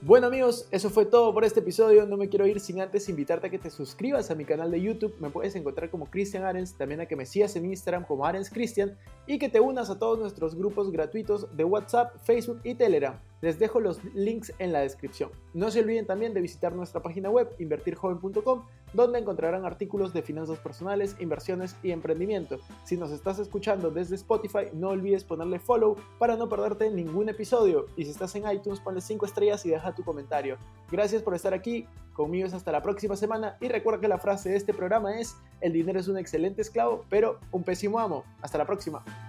Bueno 0.10 0.26
amigos, 0.26 0.68
eso 0.72 0.90
fue 0.90 1.06
todo 1.06 1.32
por 1.36 1.46
este 1.46 1.60
episodio. 1.60 2.04
No 2.08 2.18
me 2.18 2.30
quiero 2.30 2.48
ir 2.48 2.60
sin 2.60 2.82
antes 2.82 3.10
invitarte 3.10 3.46
a 3.46 3.50
que 3.52 3.60
te 3.60 3.70
suscribas 3.70 4.32
a 4.32 4.34
mi 4.34 4.44
canal 4.44 4.72
de 4.72 4.82
YouTube. 4.82 5.14
Me 5.20 5.30
puedes 5.30 5.56
encontrar 5.56 5.92
como 5.92 6.10
Cristian 6.10 6.46
Arens, 6.46 6.76
también 6.76 7.00
a 7.00 7.06
que 7.06 7.16
me 7.16 7.28
sigas 7.28 7.56
en 7.56 7.66
Instagram 7.66 8.06
como 8.06 8.26
Arens 8.26 8.50
Cristian 8.50 8.98
y 9.28 9.38
que 9.38 9.50
te 9.50 9.60
unas 9.60 9.92
a 9.92 10.00
todos 10.00 10.18
nuestros 10.18 10.56
grupos 10.56 10.92
gratuitos 10.92 11.56
de 11.56 11.64
WhatsApp, 11.64 12.16
Facebook 12.24 12.60
y 12.64 12.74
Telegram. 12.74 13.20
Les 13.42 13.60
dejo 13.60 13.80
los 13.80 14.04
links 14.14 14.54
en 14.60 14.74
la 14.74 14.80
descripción. 14.80 15.32
No 15.54 15.72
se 15.72 15.80
olviden 15.80 16.06
también 16.06 16.34
de 16.34 16.42
visitar 16.42 16.74
nuestra 16.74 17.02
página 17.02 17.30
web 17.30 17.50
invertirjoven.com 17.60 18.64
donde 18.94 19.20
encontrarán 19.20 19.66
artículos 19.66 20.14
de 20.14 20.22
finanzas 20.22 20.60
personales, 20.60 21.16
inversiones 21.20 21.76
y 21.84 21.92
emprendimiento. 21.92 22.60
Si 22.84 22.98
nos 22.98 23.12
estás 23.12 23.40
escuchando 23.40 23.92
desde 23.92 24.16
Spotify, 24.16 24.66
no 24.74 24.90
olvides 24.90 25.24
ponerle 25.24 25.60
follow 25.60 25.96
para 26.18 26.36
no 26.36 26.50
perderte 26.50 26.90
ningún 26.90 27.30
episodio. 27.30 27.86
Y 27.96 28.06
si 28.06 28.12
estás 28.12 28.36
en 28.36 28.50
iTunes, 28.50 28.80
ponle 28.80 29.02
5 29.02 29.26
estrellas 29.26 29.66
y 29.66 29.70
deja 29.70 29.94
tu 29.94 30.04
comentario. 30.04 30.58
Gracias 30.92 31.22
por 31.22 31.36
estar 31.36 31.54
aquí, 31.54 31.88
conmigo 32.14 32.48
es 32.48 32.54
hasta 32.54 32.72
la 32.72 32.82
próxima 32.82 33.16
semana 33.16 33.58
y 33.62 33.68
recuerda 33.68 34.02
que 34.02 34.08
la 34.08 34.18
frase 34.18 34.50
de 34.50 34.58
este 34.58 34.74
programa 34.74 35.20
es, 35.20 35.38
el 35.62 35.74
dinero 35.74 36.00
es 36.00 36.08
un 36.08 36.18
excelente 36.18 36.62
esclavo, 36.62 37.06
pero 37.10 37.40
un 37.52 37.64
pésimo 37.64 38.00
amo. 38.00 38.24
Hasta 38.42 38.58
la 38.58 38.66
próxima. 38.66 39.29